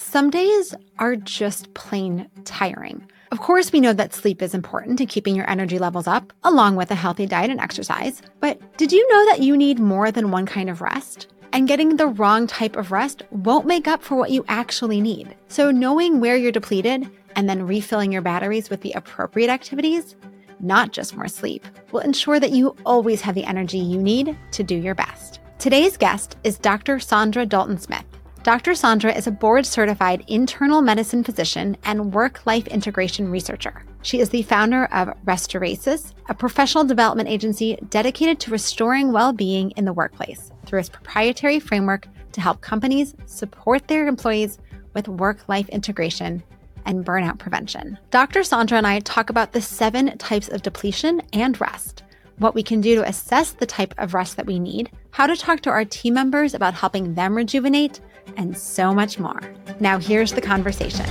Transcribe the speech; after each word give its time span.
Some 0.00 0.30
days 0.30 0.74
are 1.00 1.16
just 1.16 1.74
plain 1.74 2.30
tiring. 2.44 3.04
Of 3.32 3.40
course, 3.40 3.72
we 3.72 3.80
know 3.80 3.92
that 3.92 4.14
sleep 4.14 4.40
is 4.40 4.54
important 4.54 4.96
to 4.98 5.06
keeping 5.06 5.34
your 5.34 5.50
energy 5.50 5.78
levels 5.78 6.06
up, 6.06 6.32
along 6.44 6.76
with 6.76 6.90
a 6.92 6.94
healthy 6.94 7.26
diet 7.26 7.50
and 7.50 7.60
exercise. 7.60 8.22
But 8.40 8.78
did 8.78 8.92
you 8.92 9.06
know 9.12 9.26
that 9.26 9.42
you 9.42 9.56
need 9.56 9.80
more 9.80 10.10
than 10.10 10.30
one 10.30 10.46
kind 10.46 10.70
of 10.70 10.80
rest? 10.80 11.26
And 11.52 11.68
getting 11.68 11.96
the 11.96 12.06
wrong 12.06 12.46
type 12.46 12.76
of 12.76 12.92
rest 12.92 13.24
won't 13.30 13.66
make 13.66 13.86
up 13.88 14.02
for 14.02 14.14
what 14.14 14.30
you 14.30 14.44
actually 14.48 15.00
need. 15.00 15.36
So, 15.48 15.70
knowing 15.70 16.20
where 16.20 16.36
you're 16.36 16.52
depleted 16.52 17.10
and 17.34 17.48
then 17.48 17.66
refilling 17.66 18.12
your 18.12 18.22
batteries 18.22 18.70
with 18.70 18.80
the 18.80 18.92
appropriate 18.92 19.50
activities, 19.50 20.14
not 20.60 20.92
just 20.92 21.16
more 21.16 21.28
sleep, 21.28 21.66
will 21.90 22.00
ensure 22.00 22.40
that 22.40 22.52
you 22.52 22.74
always 22.86 23.20
have 23.20 23.34
the 23.34 23.44
energy 23.44 23.78
you 23.78 24.00
need 24.00 24.38
to 24.52 24.62
do 24.62 24.76
your 24.76 24.94
best. 24.94 25.40
Today's 25.58 25.96
guest 25.96 26.36
is 26.44 26.56
Dr. 26.56 26.96
Saundra 26.96 27.46
Dalton 27.46 27.78
Smith. 27.78 28.04
Dr. 28.44 28.70
Saundra 28.70 29.14
is 29.16 29.26
a 29.26 29.32
board 29.32 29.66
certified 29.66 30.24
internal 30.28 30.80
medicine 30.80 31.24
physician 31.24 31.76
and 31.84 32.14
work 32.14 32.46
life 32.46 32.66
integration 32.68 33.30
researcher. 33.30 33.84
She 34.02 34.20
is 34.20 34.30
the 34.30 34.42
founder 34.42 34.84
of 34.86 35.12
Restorasis, 35.24 36.14
a 36.28 36.34
professional 36.34 36.84
development 36.84 37.28
agency 37.28 37.76
dedicated 37.90 38.38
to 38.40 38.52
restoring 38.52 39.12
well 39.12 39.32
being 39.32 39.72
in 39.72 39.84
the 39.84 39.92
workplace 39.92 40.52
through 40.64 40.78
its 40.78 40.88
proprietary 40.88 41.58
framework 41.58 42.06
to 42.32 42.40
help 42.40 42.60
companies 42.60 43.14
support 43.26 43.88
their 43.88 44.06
employees 44.06 44.58
with 44.94 45.08
work 45.08 45.48
life 45.48 45.68
integration 45.68 46.42
and 46.86 47.04
burnout 47.04 47.38
prevention. 47.38 47.98
Dr. 48.10 48.40
Saundra 48.40 48.78
and 48.78 48.86
I 48.86 49.00
talk 49.00 49.30
about 49.30 49.52
the 49.52 49.60
seven 49.60 50.16
types 50.16 50.48
of 50.48 50.62
depletion 50.62 51.20
and 51.32 51.60
rest 51.60 52.04
what 52.38 52.54
we 52.54 52.62
can 52.62 52.80
do 52.80 52.94
to 52.94 53.08
assess 53.08 53.52
the 53.52 53.66
type 53.66 53.94
of 53.98 54.14
rest 54.14 54.36
that 54.36 54.46
we 54.46 54.58
need, 54.58 54.90
how 55.10 55.26
to 55.26 55.36
talk 55.36 55.60
to 55.60 55.70
our 55.70 55.84
team 55.84 56.14
members 56.14 56.54
about 56.54 56.74
helping 56.74 57.14
them 57.14 57.34
rejuvenate, 57.34 58.00
and 58.36 58.56
so 58.56 58.94
much 58.94 59.18
more. 59.18 59.40
Now, 59.80 59.98
here's 59.98 60.32
the 60.32 60.40
conversation. 60.40 61.06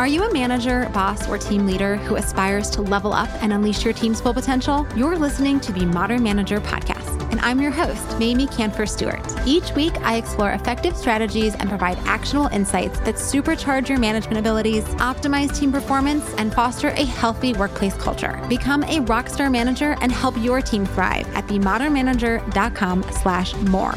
Are 0.00 0.06
you 0.06 0.22
a 0.22 0.32
manager, 0.32 0.88
boss, 0.94 1.28
or 1.28 1.36
team 1.36 1.66
leader 1.66 1.96
who 1.96 2.16
aspires 2.16 2.70
to 2.70 2.80
level 2.80 3.12
up 3.12 3.28
and 3.42 3.52
unleash 3.52 3.84
your 3.84 3.92
team's 3.92 4.18
full 4.18 4.32
potential? 4.32 4.86
You're 4.96 5.18
listening 5.18 5.60
to 5.60 5.72
the 5.72 5.84
Modern 5.84 6.22
Manager 6.22 6.58
Podcast, 6.58 7.20
and 7.30 7.38
I'm 7.40 7.60
your 7.60 7.70
host, 7.70 8.18
Mamie 8.18 8.46
Kanfer 8.46 8.88
Stewart. 8.88 9.20
Each 9.46 9.74
week, 9.74 9.92
I 10.00 10.16
explore 10.16 10.52
effective 10.52 10.96
strategies 10.96 11.54
and 11.54 11.68
provide 11.68 11.98
actionable 12.06 12.48
insights 12.48 12.98
that 13.00 13.16
supercharge 13.16 13.90
your 13.90 13.98
management 13.98 14.38
abilities, 14.38 14.84
optimize 14.84 15.54
team 15.54 15.70
performance, 15.70 16.24
and 16.38 16.50
foster 16.54 16.88
a 16.88 17.04
healthy 17.04 17.52
workplace 17.52 17.94
culture. 17.96 18.42
Become 18.48 18.84
a 18.84 19.00
rockstar 19.00 19.52
manager 19.52 19.98
and 20.00 20.10
help 20.10 20.34
your 20.38 20.62
team 20.62 20.86
thrive 20.86 21.28
at 21.36 21.46
themodernmanager.com 21.46 23.02
slash 23.20 23.54
more. 23.54 23.94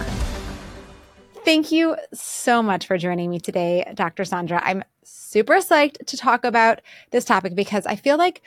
Thank 1.46 1.74
you 1.74 1.98
so 2.14 2.64
much 2.64 2.88
for 2.88 2.98
joining 2.98 3.30
me 3.30 3.38
today, 3.38 3.92
Dr. 3.96 4.24
Saundra. 4.24 4.62
I'm 4.64 4.82
super 5.04 5.56
psyched 5.56 6.06
to 6.06 6.16
talk 6.16 6.46
about 6.46 6.80
this 7.12 7.26
topic 7.26 7.54
because 7.54 7.86
I 7.86 7.98
feel 7.98 8.18
like 8.18 8.42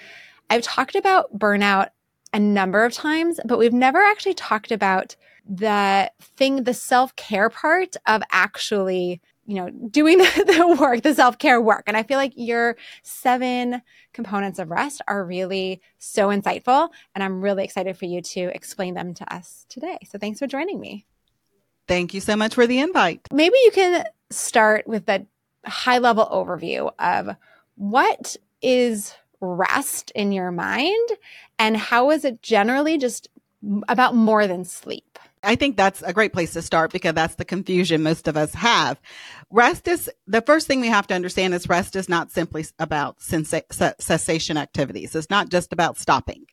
I've 0.49 0.63
talked 0.63 0.95
about 0.95 1.39
burnout 1.39 1.89
a 2.33 2.39
number 2.39 2.87
of 2.87 2.95
times, 2.95 3.39
but 3.45 3.59
we've 3.59 3.75
never 3.75 3.99
actually 4.03 4.33
talked 4.33 4.73
about 4.73 5.15
the 5.47 6.11
thing, 6.21 6.65
the 6.65 6.73
self 6.73 7.15
care 7.17 7.51
part 7.51 7.97
of 8.07 8.23
actually, 8.33 9.21
you 9.45 9.57
know, 9.57 9.69
doing 9.91 10.17
the, 10.19 10.77
work, 10.81 11.03
the 11.03 11.15
self 11.15 11.39
care 11.39 11.61
work. 11.61 11.85
And 11.87 11.99
I 11.99 12.03
feel 12.03 12.17
like 12.17 12.33
your 12.35 12.79
seven 13.03 13.83
components 14.15 14.59
of 14.59 14.71
rest 14.71 15.03
are 15.07 15.23
really 15.23 15.83
so 15.99 16.29
insightful. 16.29 16.89
And 17.15 17.23
I'm 17.23 17.43
really 17.43 17.65
excited 17.65 17.99
for 17.99 18.07
you 18.07 18.23
to 18.23 18.51
explain 18.55 18.95
them 18.95 19.13
to 19.15 19.35
us 19.35 19.67
today. 19.69 19.99
So 20.11 20.19
thanks 20.19 20.39
for 20.39 20.47
joining 20.47 20.81
me. 20.81 21.05
Thank 21.89 22.15
you 22.15 22.20
so 22.20 22.37
much 22.37 22.55
for 22.55 22.67
the 22.67 22.79
invite. 22.79 23.29
Maybe 23.33 23.56
you 23.65 23.70
can 23.73 24.05
start 24.31 24.87
with 24.87 25.06
the 25.06 25.27
high 25.65 25.98
level 25.98 26.27
overview 26.27 26.93
of 26.98 27.37
what 27.77 28.37
is 28.62 29.15
rest 29.41 30.11
in 30.15 30.33
your 30.33 30.51
mind 30.51 31.09
and 31.59 31.77
how 31.77 32.11
is 32.11 32.25
it 32.25 32.43
generally 32.43 32.98
just 32.98 33.28
about 33.88 34.15
more 34.15 34.47
than 34.47 34.65
sleep? 34.65 35.19
I 35.43 35.55
think 35.55 35.77
that's 35.77 36.03
a 36.03 36.12
great 36.12 36.33
place 36.33 36.53
to 36.55 36.62
start 36.62 36.93
because 36.93 37.15
that's 37.15 37.37
the 37.37 37.44
confusion 37.44 38.03
most 38.03 38.27
of 38.27 38.37
us 38.37 38.53
have. 38.55 39.00
Rest 39.50 39.87
is 39.87 40.11
the 40.27 40.43
first 40.43 40.66
thing 40.66 40.81
we 40.81 40.88
have 40.88 41.06
to 41.06 41.15
understand 41.15 41.55
is 41.55 41.69
rest 41.69 41.94
is 41.94 42.09
not 42.09 42.32
simply 42.32 42.65
about 42.78 43.19
sensa- 43.19 43.94
cessation 44.00 44.56
activities. 44.56 45.15
It's 45.15 45.31
not 45.31 45.49
just 45.49 45.72
about 45.72 45.99
stopping. 45.99 46.47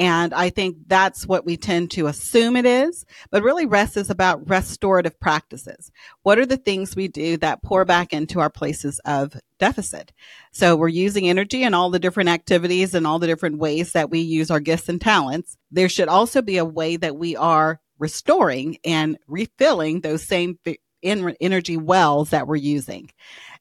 And 0.00 0.32
I 0.32 0.48
think 0.48 0.78
that's 0.86 1.26
what 1.26 1.44
we 1.44 1.58
tend 1.58 1.90
to 1.90 2.06
assume 2.06 2.56
it 2.56 2.64
is. 2.64 3.04
But 3.30 3.42
really, 3.42 3.66
rest 3.66 3.98
is 3.98 4.08
about 4.08 4.48
restorative 4.48 5.20
practices. 5.20 5.92
What 6.22 6.38
are 6.38 6.46
the 6.46 6.56
things 6.56 6.96
we 6.96 7.06
do 7.06 7.36
that 7.36 7.62
pour 7.62 7.84
back 7.84 8.14
into 8.14 8.40
our 8.40 8.48
places 8.48 8.98
of 9.04 9.36
deficit? 9.58 10.14
So 10.52 10.74
we're 10.74 10.88
using 10.88 11.28
energy 11.28 11.62
in 11.62 11.74
all 11.74 11.90
the 11.90 11.98
different 11.98 12.30
activities 12.30 12.94
and 12.94 13.06
all 13.06 13.18
the 13.18 13.26
different 13.26 13.58
ways 13.58 13.92
that 13.92 14.08
we 14.08 14.20
use 14.20 14.50
our 14.50 14.58
gifts 14.58 14.88
and 14.88 14.98
talents. 14.98 15.58
There 15.70 15.90
should 15.90 16.08
also 16.08 16.40
be 16.40 16.56
a 16.56 16.64
way 16.64 16.96
that 16.96 17.16
we 17.16 17.36
are 17.36 17.78
restoring 17.98 18.78
and 18.82 19.18
refilling 19.28 20.00
those 20.00 20.22
same 20.22 20.58
energy 21.02 21.76
wells 21.76 22.30
that 22.30 22.46
we're 22.46 22.56
using. 22.56 23.10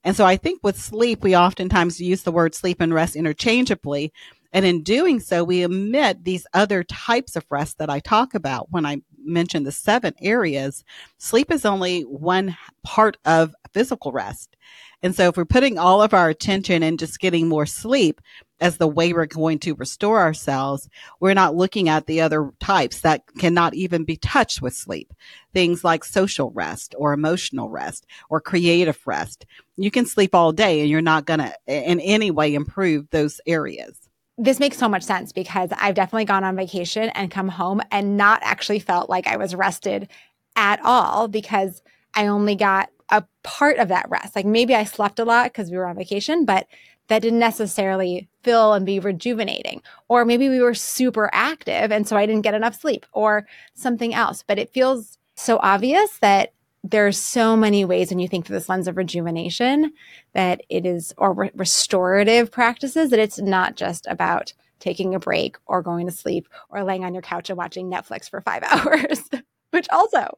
And 0.06 0.16
so 0.16 0.26
I 0.26 0.38
think 0.38 0.62
with 0.64 0.80
sleep, 0.80 1.22
we 1.22 1.36
oftentimes 1.36 2.00
use 2.00 2.24
the 2.24 2.32
word 2.32 2.56
sleep 2.56 2.80
and 2.80 2.94
rest 2.94 3.18
interchangeably 3.18 4.14
and 4.52 4.66
in 4.66 4.82
doing 4.84 5.20
so, 5.20 5.44
we 5.44 5.64
omit 5.64 6.24
these 6.24 6.48
other 6.54 6.84
types 6.84 7.36
of 7.36 7.46
rest 7.50 7.78
that 7.78 7.90
I 7.90 8.00
talk 8.00 8.34
about 8.34 8.72
when 8.72 8.86
I 8.86 9.02
mention 9.24 9.64
the 9.64 9.72
seven 9.72 10.14
areas. 10.22 10.84
Sleep 11.18 11.52
is 11.52 11.66
only 11.66 12.02
one 12.02 12.58
part 12.84 13.18
of 13.26 13.54
physical 13.74 14.12
rest. 14.12 14.56
And 15.02 15.16
so 15.16 15.30
if 15.30 15.38
we're 15.38 15.46
putting 15.46 15.78
all 15.78 16.02
of 16.02 16.14
our 16.14 16.30
attention 16.30 16.84
and 16.84 17.00
just 17.00 17.20
getting 17.20 17.48
more 17.48 17.66
sleep 17.66 18.20
as 18.60 18.78
the 18.78 18.88
way 18.88 19.14
we're 19.14 19.28
going 19.28 19.60
to 19.60 19.76
restore 19.76 20.20
ourselves, 20.20 20.90
we're 21.22 21.34
not 21.34 21.56
looking 21.56 21.88
at 21.88 22.08
the 22.08 22.20
other 22.20 22.52
types 22.60 23.02
that 23.02 23.22
cannot 23.38 23.76
even 23.76 24.04
be 24.04 24.18
touched 24.18 24.62
with 24.62 24.74
sleep. 24.74 25.14
Things 25.54 25.84
like 25.86 26.04
social 26.04 26.52
rest 26.52 26.96
or 26.98 27.14
emotional 27.14 27.70
rest 27.70 28.08
or 28.30 28.42
creative 28.42 29.00
rest. 29.06 29.46
You 29.78 29.92
can 29.92 30.06
sleep 30.06 30.36
all 30.36 30.52
day 30.52 30.82
and 30.82 30.90
you're 30.90 31.02
not 31.02 31.26
going 31.26 31.40
to 31.40 31.54
in 31.68 32.02
any 32.02 32.32
way 32.32 32.54
improve 32.54 33.10
those 33.12 33.40
areas 33.46 34.09
this 34.40 34.60
makes 34.60 34.78
so 34.78 34.88
much 34.88 35.04
sense 35.04 35.34
because 35.34 35.70
I've 35.78 35.96
definitely 35.96 36.26
gone 36.26 36.46
on 36.46 36.56
vacation 36.56 37.10
and 37.10 37.30
come 37.30 37.50
home 37.50 37.82
and 37.92 38.16
not 38.16 38.40
actually 38.42 38.80
felt 38.80 39.10
like 39.10 39.28
I 39.28 39.36
was 39.36 39.54
rested 39.54 40.08
at 40.56 40.80
all 40.84 41.28
because 41.28 41.82
I 42.16 42.28
only 42.28 42.56
got 42.56 42.90
a 43.10 43.26
part 43.44 43.78
of 43.80 43.90
that 43.90 44.10
rest. 44.10 44.38
Like 44.38 44.46
maybe 44.46 44.74
I 44.74 44.86
slept 44.86 45.20
a 45.20 45.26
lot 45.26 45.52
because 45.52 45.70
we 45.70 45.76
were 45.76 45.86
on 45.86 45.98
vacation, 45.98 46.46
but 46.46 46.68
that 47.10 47.22
didn't 47.22 47.40
necessarily 47.40 48.30
fill 48.44 48.74
and 48.74 48.86
be 48.86 49.00
rejuvenating. 49.00 49.82
Or 50.08 50.24
maybe 50.24 50.48
we 50.48 50.62
were 50.62 50.74
super 50.74 51.30
active 51.34 51.92
and 51.92 52.08
so 52.08 52.16
I 52.16 52.26
didn't 52.26 52.44
get 52.44 52.54
enough 52.54 52.80
sleep 52.80 53.06
or 53.12 53.46
something 53.74 54.14
else. 54.14 54.44
But 54.48 54.58
it 54.58 54.72
feels 54.72 55.18
so 55.36 55.60
obvious 55.62 56.18
that 56.20 56.54
there's 56.84 57.18
so 57.18 57.58
many 57.58 57.84
ways 57.84 58.10
when 58.10 58.20
you 58.20 58.28
think 58.28 58.46
through 58.46 58.56
this 58.56 58.70
lens 58.70 58.88
of 58.88 58.98
rejuvenation 58.98 59.92
that 60.34 60.62
it 60.70 60.86
is 60.86 61.14
or 61.18 61.34
re- 61.34 61.52
restorative 61.56 62.52
practices 62.52 63.10
that 63.10 63.20
it's 63.20 63.40
not 63.40 63.76
just 63.76 64.08
about 64.08 64.54
taking 64.80 65.14
a 65.14 65.20
break 65.20 65.58
or 65.66 65.82
going 65.82 66.06
to 66.06 66.12
sleep 66.12 66.48
or 66.70 66.84
laying 66.84 67.04
on 67.04 67.14
your 67.14 67.22
couch 67.22 67.50
and 67.50 67.58
watching 67.58 67.92
Netflix 67.92 68.30
for 68.30 68.40
5 68.42 68.64
hours 68.70 69.30
which 69.72 69.88
also 69.92 70.38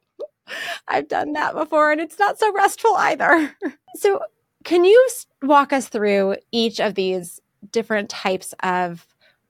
I've 0.88 1.08
done 1.08 1.32
that 1.32 1.54
before 1.54 1.92
and 1.92 2.00
it's 2.00 2.18
not 2.18 2.38
so 2.38 2.52
restful 2.52 2.94
either. 2.96 3.54
so 3.96 4.20
can 4.64 4.84
you 4.84 5.08
walk 5.42 5.72
us 5.72 5.88
through 5.88 6.36
each 6.50 6.80
of 6.80 6.94
these 6.94 7.40
different 7.70 8.10
types 8.10 8.54
of 8.62 9.06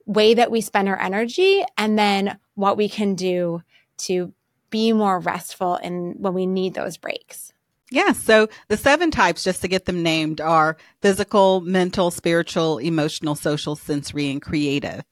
way 0.06 0.34
that 0.34 0.50
we 0.50 0.60
spend 0.60 0.88
our 0.88 1.00
energy 1.00 1.64
and 1.78 1.98
then 1.98 2.38
what 2.54 2.76
we 2.76 2.88
can 2.88 3.14
do 3.14 3.62
to 3.97 4.32
be 4.72 4.93
more 4.93 5.21
restful 5.21 5.77
and 5.77 6.16
when 6.19 6.34
we 6.34 6.47
need 6.47 6.75
those 6.75 6.97
breaks? 6.97 7.53
Yeah. 7.93 8.12
So 8.12 8.49
the 8.69 8.78
seven 8.78 9.10
types, 9.10 9.44
just 9.44 9.60
to 9.60 9.69
get 9.69 9.84
them 9.84 10.03
named, 10.03 10.41
are 10.41 10.78
physical, 11.03 11.60
mental, 11.60 12.10
spiritual, 12.10 12.78
emotional, 12.78 13.34
social, 13.34 13.77
sensory, 13.77 14.30
and 14.30 14.41
creative. 14.41 15.04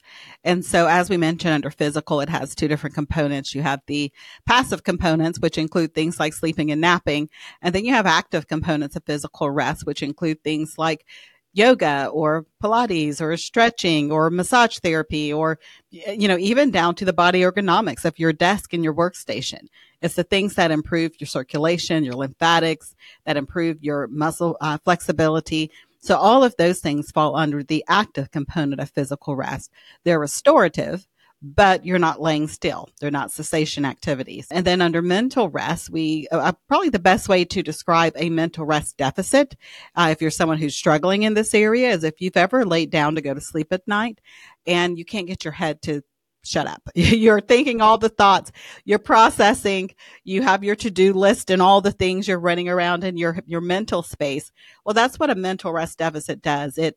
And 0.45 0.65
so, 0.65 0.87
as 0.87 1.11
we 1.11 1.19
mentioned 1.19 1.53
under 1.53 1.71
physical, 1.71 2.23
it 2.23 2.31
has 2.31 2.55
two 2.55 2.69
different 2.69 2.95
components. 2.95 3.55
You 3.55 3.61
have 3.61 3.83
the 3.87 4.11
passive 4.47 4.83
components, 4.83 5.39
which 5.41 5.59
include 5.59 5.95
things 5.95 6.19
like 6.19 6.33
sleeping 6.33 6.71
and 6.71 6.81
napping. 6.81 7.29
And 7.61 7.75
then 7.75 7.85
you 7.85 7.93
have 7.93 8.06
active 8.06 8.49
components 8.49 8.97
of 8.97 9.05
physical 9.05 9.51
rest, 9.51 9.85
which 9.85 10.03
include 10.03 10.43
things 10.43 10.77
like 10.79 11.05
yoga 11.52 12.08
or 12.12 12.47
Pilates 12.62 13.20
or 13.20 13.37
stretching 13.37 14.12
or 14.12 14.31
massage 14.31 14.79
therapy 14.79 15.32
or, 15.32 15.58
you 15.91 16.29
know, 16.29 16.38
even 16.38 16.70
down 16.70 16.94
to 16.97 17.05
the 17.05 17.12
body 17.12 17.41
ergonomics 17.41 18.05
of 18.05 18.19
your 18.19 18.32
desk 18.32 18.73
and 18.73 18.85
your 18.85 18.94
workstation. 18.94 19.67
It's 20.00 20.14
the 20.14 20.25
things 20.25 20.55
that 20.55 20.70
improve 20.70 21.20
your 21.20 21.26
circulation, 21.26 22.05
your 22.05 22.14
lymphatics, 22.14 22.94
that 23.26 23.37
improve 23.37 23.82
your 23.82 24.06
muscle 24.08 24.56
uh, 24.61 24.79
flexibility. 24.85 25.70
So 26.00 26.17
all 26.17 26.43
of 26.44 26.56
those 26.56 26.81
things 26.81 27.11
fall 27.11 27.37
under 27.37 27.62
the 27.62 27.85
active 27.88 28.31
component 28.31 28.81
of 28.81 28.91
physical 28.91 29.37
rest. 29.37 29.70
They're 30.05 30.19
restorative, 30.19 31.06
but 31.43 31.85
you're 31.87 31.99
not 31.99 32.21
laying 32.21 32.49
still. 32.49 32.89
They're 33.01 33.11
not 33.11 33.33
cessation 33.33 33.85
activities. 33.85 34.47
And 34.51 34.67
then 34.67 34.81
under 34.81 35.01
mental 35.01 35.49
rest, 35.49 35.91
we 35.91 36.29
uh, 36.31 36.39
uh, 36.39 36.53
probably 36.69 36.91
the 36.91 36.99
best 36.99 37.29
way 37.29 37.45
to 37.47 37.63
describe 37.63 38.13
a 38.17 38.31
mental 38.31 38.67
rest 38.67 38.97
deficit, 38.97 39.57
uh, 39.95 40.09
if 40.11 40.21
you're 40.21 40.31
someone 40.31 40.59
who's 40.59 40.77
struggling 40.77 41.23
in 41.23 41.35
this 41.35 41.55
area, 41.55 41.91
is 41.91 42.05
if 42.05 42.21
you've 42.21 42.37
ever 42.37 42.65
laid 42.65 42.91
down 42.91 43.15
to 43.15 43.23
go 43.23 43.33
to 43.33 43.41
sleep 43.41 43.73
at 43.73 43.87
night 43.87 44.21
and 44.67 44.99
you 44.99 45.05
can't 45.05 45.27
get 45.27 45.45
your 45.45 45.53
head 45.53 45.81
to 45.83 46.03
shut 46.43 46.67
up. 46.67 46.83
You're 46.95 47.41
thinking 47.41 47.81
all 47.83 47.99
the 47.99 48.09
thoughts, 48.09 48.51
you're 48.87 48.99
processing, 48.99 49.91
you 50.25 50.41
have 50.41 50.65
your 50.65 50.75
to-do 50.75 51.13
list 51.13 51.51
and 51.51 51.61
all 51.61 51.83
the 51.83 51.93
things 51.93 52.27
you're 52.27 52.39
running 52.39 52.67
around 52.67 53.05
in 53.05 53.19
your 53.19 53.41
your 53.47 53.61
mental 53.61 54.03
space. 54.03 54.51
Well, 54.85 54.95
that's 54.95 55.19
what 55.19 55.29
a 55.29 55.35
mental 55.35 55.71
rest 55.71 55.99
deficit 55.99 56.41
does. 56.41 56.79
It 56.79 56.97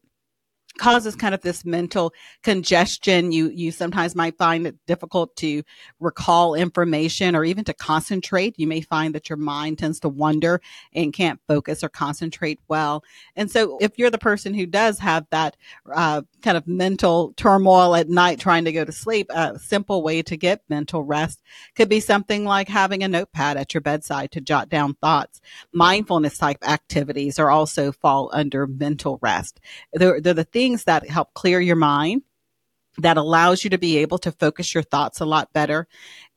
causes 0.78 1.16
kind 1.16 1.34
of 1.34 1.42
this 1.42 1.66
mental 1.66 2.14
congestion. 2.44 3.32
You, 3.32 3.50
you 3.50 3.72
sometimes 3.72 4.16
might 4.16 4.38
find 4.38 4.68
it 4.68 4.76
difficult 4.88 5.36
to 5.38 5.64
recall 6.00 6.56
information 6.56 7.36
or 7.36 7.44
even 7.46 7.64
to 7.66 7.74
concentrate. 7.74 8.56
You 8.58 8.68
may 8.68 8.82
find 8.82 9.14
that 9.16 9.30
your 9.30 9.38
mind 9.38 9.80
tends 9.80 10.00
to 10.02 10.10
wander 10.10 10.62
and 10.94 11.14
can't 11.14 11.40
focus 11.48 11.84
or 11.84 11.90
concentrate 11.90 12.60
well. 12.68 13.04
And 13.36 13.50
so 13.50 13.78
if 13.82 13.98
you're 13.98 14.10
the 14.10 14.18
person 14.18 14.54
who 14.54 14.66
does 14.66 15.00
have 15.00 15.26
that, 15.32 15.58
uh, 15.94 16.24
kind 16.42 16.58
of 16.58 16.68
mental 16.68 17.34
turmoil 17.38 17.96
at 17.96 18.10
night 18.10 18.40
trying 18.40 18.66
to 18.66 18.72
go 18.72 18.84
to 18.84 18.92
sleep, 18.92 19.28
a 19.30 19.58
simple 19.60 20.04
way 20.04 20.22
to 20.22 20.36
get 20.36 20.62
mental 20.70 21.04
rest 21.04 21.42
could 21.76 21.90
be 21.90 22.00
something 22.00 22.46
like 22.46 22.68
having 22.68 23.04
a 23.04 23.08
notepad 23.08 23.58
at 23.58 23.74
your 23.74 23.82
bedside 23.82 24.32
to 24.32 24.42
jot 24.42 24.70
down 24.70 24.94
thoughts. 24.96 25.42
Mindfulness 25.74 26.38
type 26.38 26.58
activities 26.68 27.40
are 27.40 27.50
also 27.50 27.92
fall 27.92 28.30
under 28.34 28.68
mental 28.68 29.20
rest. 29.22 29.60
They're, 29.94 30.20
they're 30.20 30.34
the 30.34 30.44
things 30.64 30.86
that 30.86 31.10
help 31.10 31.34
clear 31.34 31.60
your 31.60 31.76
mind 31.76 32.22
that 32.98 33.18
allows 33.18 33.66
you 33.66 33.70
to 33.72 33.78
be 33.78 33.98
able 33.98 34.18
to 34.18 34.32
focus 34.32 34.74
your 34.74 34.84
thoughts 34.84 35.20
a 35.20 35.26
lot 35.26 35.52
better 35.52 35.88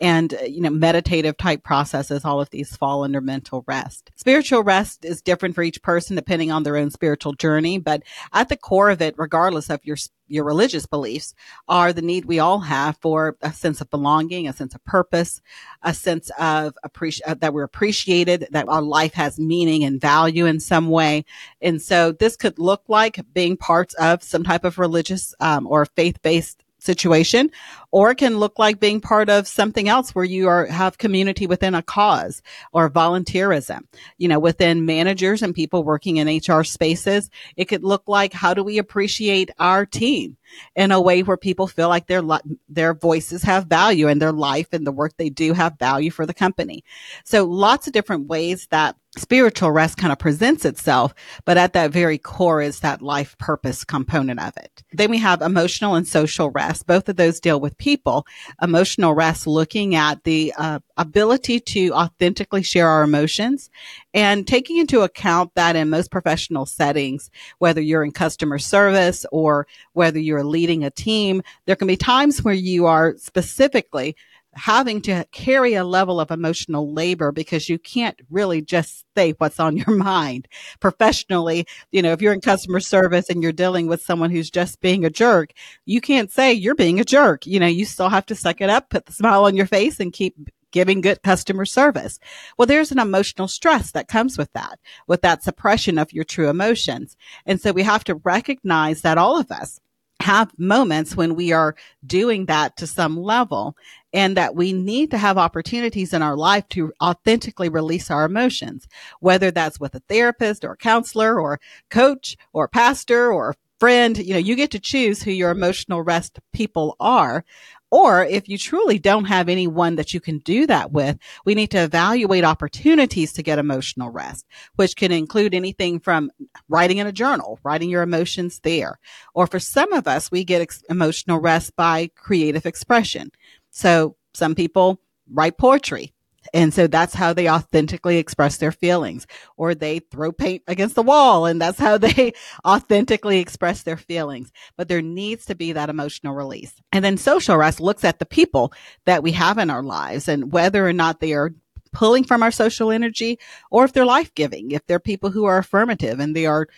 and 0.00 0.34
uh, 0.34 0.42
you 0.42 0.60
know 0.60 0.70
meditative 0.70 1.36
type 1.36 1.62
processes 1.62 2.24
all 2.24 2.40
of 2.40 2.50
these 2.50 2.76
fall 2.76 3.04
under 3.04 3.20
mental 3.20 3.64
rest. 3.66 4.10
Spiritual 4.16 4.62
rest 4.62 5.04
is 5.04 5.22
different 5.22 5.54
for 5.54 5.62
each 5.62 5.82
person 5.82 6.16
depending 6.16 6.50
on 6.50 6.62
their 6.62 6.76
own 6.76 6.90
spiritual 6.90 7.32
journey 7.34 7.78
but 7.78 8.02
at 8.32 8.48
the 8.48 8.56
core 8.56 8.90
of 8.90 9.00
it 9.02 9.14
regardless 9.16 9.70
of 9.70 9.84
your 9.84 9.96
your 10.28 10.44
religious 10.44 10.86
beliefs 10.86 11.34
are 11.68 11.92
the 11.92 12.02
need 12.02 12.24
we 12.24 12.40
all 12.40 12.58
have 12.58 12.96
for 12.96 13.36
a 13.42 13.52
sense 13.52 13.80
of 13.80 13.88
belonging 13.90 14.48
a 14.48 14.52
sense 14.52 14.74
of 14.74 14.84
purpose 14.84 15.40
a 15.82 15.94
sense 15.94 16.30
of 16.38 16.74
appreci- 16.84 17.20
uh, 17.26 17.34
that 17.34 17.54
we're 17.54 17.62
appreciated 17.62 18.48
that 18.50 18.68
our 18.68 18.82
life 18.82 19.14
has 19.14 19.38
meaning 19.38 19.84
and 19.84 20.00
value 20.00 20.46
in 20.46 20.60
some 20.60 20.88
way. 20.88 21.24
And 21.60 21.80
so 21.80 22.12
this 22.12 22.36
could 22.36 22.58
look 22.58 22.82
like 22.88 23.20
being 23.32 23.56
parts 23.56 23.94
of 23.94 24.22
some 24.22 24.42
type 24.42 24.64
of 24.64 24.78
religious 24.78 25.34
um, 25.40 25.66
or 25.66 25.86
faith-based 25.86 26.62
situation, 26.86 27.50
or 27.90 28.10
it 28.10 28.16
can 28.16 28.38
look 28.38 28.58
like 28.58 28.80
being 28.80 29.00
part 29.00 29.28
of 29.28 29.46
something 29.46 29.88
else 29.88 30.14
where 30.14 30.24
you 30.24 30.48
are 30.48 30.66
have 30.66 30.96
community 30.96 31.46
within 31.46 31.74
a 31.74 31.82
cause 31.82 32.42
or 32.72 32.88
volunteerism. 32.88 33.80
You 34.16 34.28
know, 34.28 34.38
within 34.38 34.86
managers 34.86 35.42
and 35.42 35.54
people 35.54 35.84
working 35.84 36.16
in 36.16 36.40
HR 36.40 36.62
spaces, 36.62 37.28
it 37.56 37.66
could 37.66 37.84
look 37.84 38.04
like 38.06 38.32
how 38.32 38.54
do 38.54 38.64
we 38.64 38.78
appreciate 38.78 39.50
our 39.58 39.84
team 39.84 40.35
in 40.74 40.92
a 40.92 41.00
way 41.00 41.22
where 41.22 41.36
people 41.36 41.66
feel 41.66 41.88
like 41.88 42.06
their 42.06 42.22
their 42.68 42.94
voices 42.94 43.42
have 43.42 43.66
value 43.66 44.08
and 44.08 44.20
their 44.20 44.32
life 44.32 44.68
and 44.72 44.86
the 44.86 44.92
work 44.92 45.14
they 45.16 45.30
do 45.30 45.52
have 45.52 45.78
value 45.78 46.10
for 46.10 46.26
the 46.26 46.34
company. 46.34 46.84
So 47.24 47.44
lots 47.44 47.86
of 47.86 47.92
different 47.92 48.26
ways 48.28 48.66
that 48.70 48.96
spiritual 49.16 49.70
rest 49.70 49.96
kind 49.96 50.12
of 50.12 50.18
presents 50.18 50.64
itself, 50.64 51.14
but 51.44 51.56
at 51.56 51.72
that 51.72 51.90
very 51.90 52.18
core 52.18 52.60
is 52.60 52.80
that 52.80 53.02
life 53.02 53.36
purpose 53.38 53.84
component 53.84 54.40
of 54.40 54.56
it. 54.56 54.82
Then 54.92 55.10
we 55.10 55.18
have 55.18 55.42
emotional 55.42 55.94
and 55.94 56.06
social 56.06 56.50
rest. 56.50 56.86
Both 56.86 57.08
of 57.08 57.16
those 57.16 57.40
deal 57.40 57.58
with 57.58 57.78
people. 57.78 58.26
Emotional 58.60 59.14
rest 59.14 59.46
looking 59.46 59.94
at 59.94 60.24
the 60.24 60.52
uh, 60.58 60.80
ability 60.96 61.60
to 61.60 61.92
authentically 61.92 62.62
share 62.62 62.88
our 62.88 63.02
emotions 63.02 63.70
and 64.16 64.46
taking 64.46 64.78
into 64.78 65.02
account 65.02 65.52
that 65.56 65.76
in 65.76 65.90
most 65.90 66.10
professional 66.10 66.64
settings, 66.64 67.30
whether 67.58 67.82
you're 67.82 68.02
in 68.02 68.12
customer 68.12 68.58
service 68.58 69.26
or 69.30 69.66
whether 69.92 70.18
you're 70.18 70.42
leading 70.42 70.84
a 70.84 70.90
team, 70.90 71.42
there 71.66 71.76
can 71.76 71.86
be 71.86 71.98
times 71.98 72.42
where 72.42 72.54
you 72.54 72.86
are 72.86 73.14
specifically 73.18 74.16
having 74.54 75.02
to 75.02 75.26
carry 75.32 75.74
a 75.74 75.84
level 75.84 76.18
of 76.18 76.30
emotional 76.30 76.94
labor 76.94 77.30
because 77.30 77.68
you 77.68 77.78
can't 77.78 78.18
really 78.30 78.62
just 78.62 79.04
say 79.14 79.32
what's 79.32 79.60
on 79.60 79.76
your 79.76 79.90
mind 79.96 80.48
professionally. 80.80 81.66
You 81.92 82.00
know, 82.00 82.12
if 82.12 82.22
you're 82.22 82.32
in 82.32 82.40
customer 82.40 82.80
service 82.80 83.28
and 83.28 83.42
you're 83.42 83.52
dealing 83.52 83.86
with 83.86 84.00
someone 84.00 84.30
who's 84.30 84.50
just 84.50 84.80
being 84.80 85.04
a 85.04 85.10
jerk, 85.10 85.50
you 85.84 86.00
can't 86.00 86.30
say 86.30 86.54
you're 86.54 86.74
being 86.74 87.00
a 87.00 87.04
jerk. 87.04 87.46
You 87.46 87.60
know, 87.60 87.66
you 87.66 87.84
still 87.84 88.08
have 88.08 88.24
to 88.26 88.34
suck 88.34 88.62
it 88.62 88.70
up, 88.70 88.88
put 88.88 89.04
the 89.04 89.12
smile 89.12 89.44
on 89.44 89.56
your 89.56 89.66
face 89.66 90.00
and 90.00 90.10
keep 90.10 90.34
giving 90.76 91.00
good 91.00 91.22
customer 91.22 91.64
service. 91.64 92.18
Well, 92.58 92.66
there's 92.66 92.92
an 92.92 92.98
emotional 92.98 93.48
stress 93.48 93.92
that 93.92 94.08
comes 94.08 94.36
with 94.36 94.52
that, 94.52 94.78
with 95.06 95.22
that 95.22 95.42
suppression 95.42 95.96
of 95.96 96.12
your 96.12 96.24
true 96.24 96.50
emotions. 96.50 97.16
And 97.46 97.58
so 97.58 97.72
we 97.72 97.82
have 97.82 98.04
to 98.04 98.16
recognize 98.16 99.00
that 99.00 99.16
all 99.16 99.40
of 99.40 99.50
us 99.50 99.80
have 100.20 100.52
moments 100.58 101.16
when 101.16 101.34
we 101.34 101.50
are 101.50 101.76
doing 102.06 102.44
that 102.44 102.76
to 102.76 102.86
some 102.86 103.16
level 103.16 103.74
and 104.12 104.36
that 104.36 104.54
we 104.54 104.74
need 104.74 105.10
to 105.12 105.18
have 105.18 105.38
opportunities 105.38 106.12
in 106.12 106.20
our 106.20 106.36
life 106.36 106.68
to 106.68 106.92
authentically 107.02 107.70
release 107.70 108.10
our 108.10 108.26
emotions, 108.26 108.86
whether 109.20 109.50
that's 109.50 109.80
with 109.80 109.94
a 109.94 110.00
therapist 110.00 110.62
or 110.62 110.76
counselor 110.76 111.40
or 111.40 111.58
coach 111.88 112.36
or 112.52 112.68
pastor 112.68 113.32
or 113.32 113.54
friend. 113.78 114.18
You 114.18 114.34
know, 114.34 114.40
you 114.40 114.56
get 114.56 114.70
to 114.72 114.78
choose 114.78 115.22
who 115.22 115.30
your 115.30 115.50
emotional 115.50 116.02
rest 116.02 116.38
people 116.52 116.96
are. 117.00 117.44
Or 117.90 118.24
if 118.24 118.48
you 118.48 118.58
truly 118.58 118.98
don't 118.98 119.26
have 119.26 119.48
anyone 119.48 119.96
that 119.96 120.12
you 120.12 120.20
can 120.20 120.38
do 120.38 120.66
that 120.66 120.90
with, 120.90 121.18
we 121.44 121.54
need 121.54 121.70
to 121.70 121.84
evaluate 121.84 122.44
opportunities 122.44 123.32
to 123.34 123.42
get 123.42 123.58
emotional 123.58 124.10
rest, 124.10 124.44
which 124.74 124.96
can 124.96 125.12
include 125.12 125.54
anything 125.54 126.00
from 126.00 126.30
writing 126.68 126.98
in 126.98 127.06
a 127.06 127.12
journal, 127.12 127.60
writing 127.62 127.88
your 127.88 128.02
emotions 128.02 128.60
there. 128.64 128.98
Or 129.34 129.46
for 129.46 129.60
some 129.60 129.92
of 129.92 130.08
us, 130.08 130.30
we 130.30 130.44
get 130.44 130.62
ex- 130.62 130.82
emotional 130.90 131.38
rest 131.38 131.76
by 131.76 132.10
creative 132.16 132.66
expression. 132.66 133.30
So 133.70 134.16
some 134.34 134.54
people 134.54 135.00
write 135.32 135.56
poetry. 135.56 136.12
And 136.52 136.72
so 136.72 136.86
that's 136.86 137.14
how 137.14 137.32
they 137.32 137.48
authentically 137.48 138.18
express 138.18 138.56
their 138.56 138.72
feelings 138.72 139.26
or 139.56 139.74
they 139.74 139.98
throw 139.98 140.32
paint 140.32 140.62
against 140.66 140.94
the 140.94 141.02
wall 141.02 141.46
and 141.46 141.60
that's 141.60 141.78
how 141.78 141.98
they 142.06 142.32
authentically 142.64 143.38
express 143.38 143.82
their 143.82 143.96
feelings. 143.96 144.52
But 144.76 144.88
there 144.88 145.02
needs 145.02 145.46
to 145.46 145.54
be 145.54 145.72
that 145.72 145.90
emotional 145.90 146.34
release. 146.34 146.74
And 146.92 147.04
then 147.04 147.16
social 147.16 147.56
rest 147.56 147.80
looks 147.80 148.04
at 148.04 148.18
the 148.18 148.26
people 148.26 148.72
that 149.04 149.22
we 149.22 149.32
have 149.32 149.58
in 149.58 149.70
our 149.70 149.82
lives 149.82 150.28
and 150.28 150.52
whether 150.52 150.86
or 150.86 150.92
not 150.92 151.20
they 151.20 151.32
are 151.32 151.54
pulling 151.92 152.24
from 152.24 152.42
our 152.42 152.50
social 152.50 152.90
energy 152.90 153.38
or 153.70 153.84
if 153.84 153.92
they're 153.92 154.04
life 154.04 154.34
giving, 154.34 154.72
if 154.72 154.84
they're 154.86 155.00
people 155.00 155.30
who 155.30 155.46
are 155.46 155.58
affirmative 155.58 156.20
and 156.20 156.36
they 156.36 156.44
are 156.44 156.68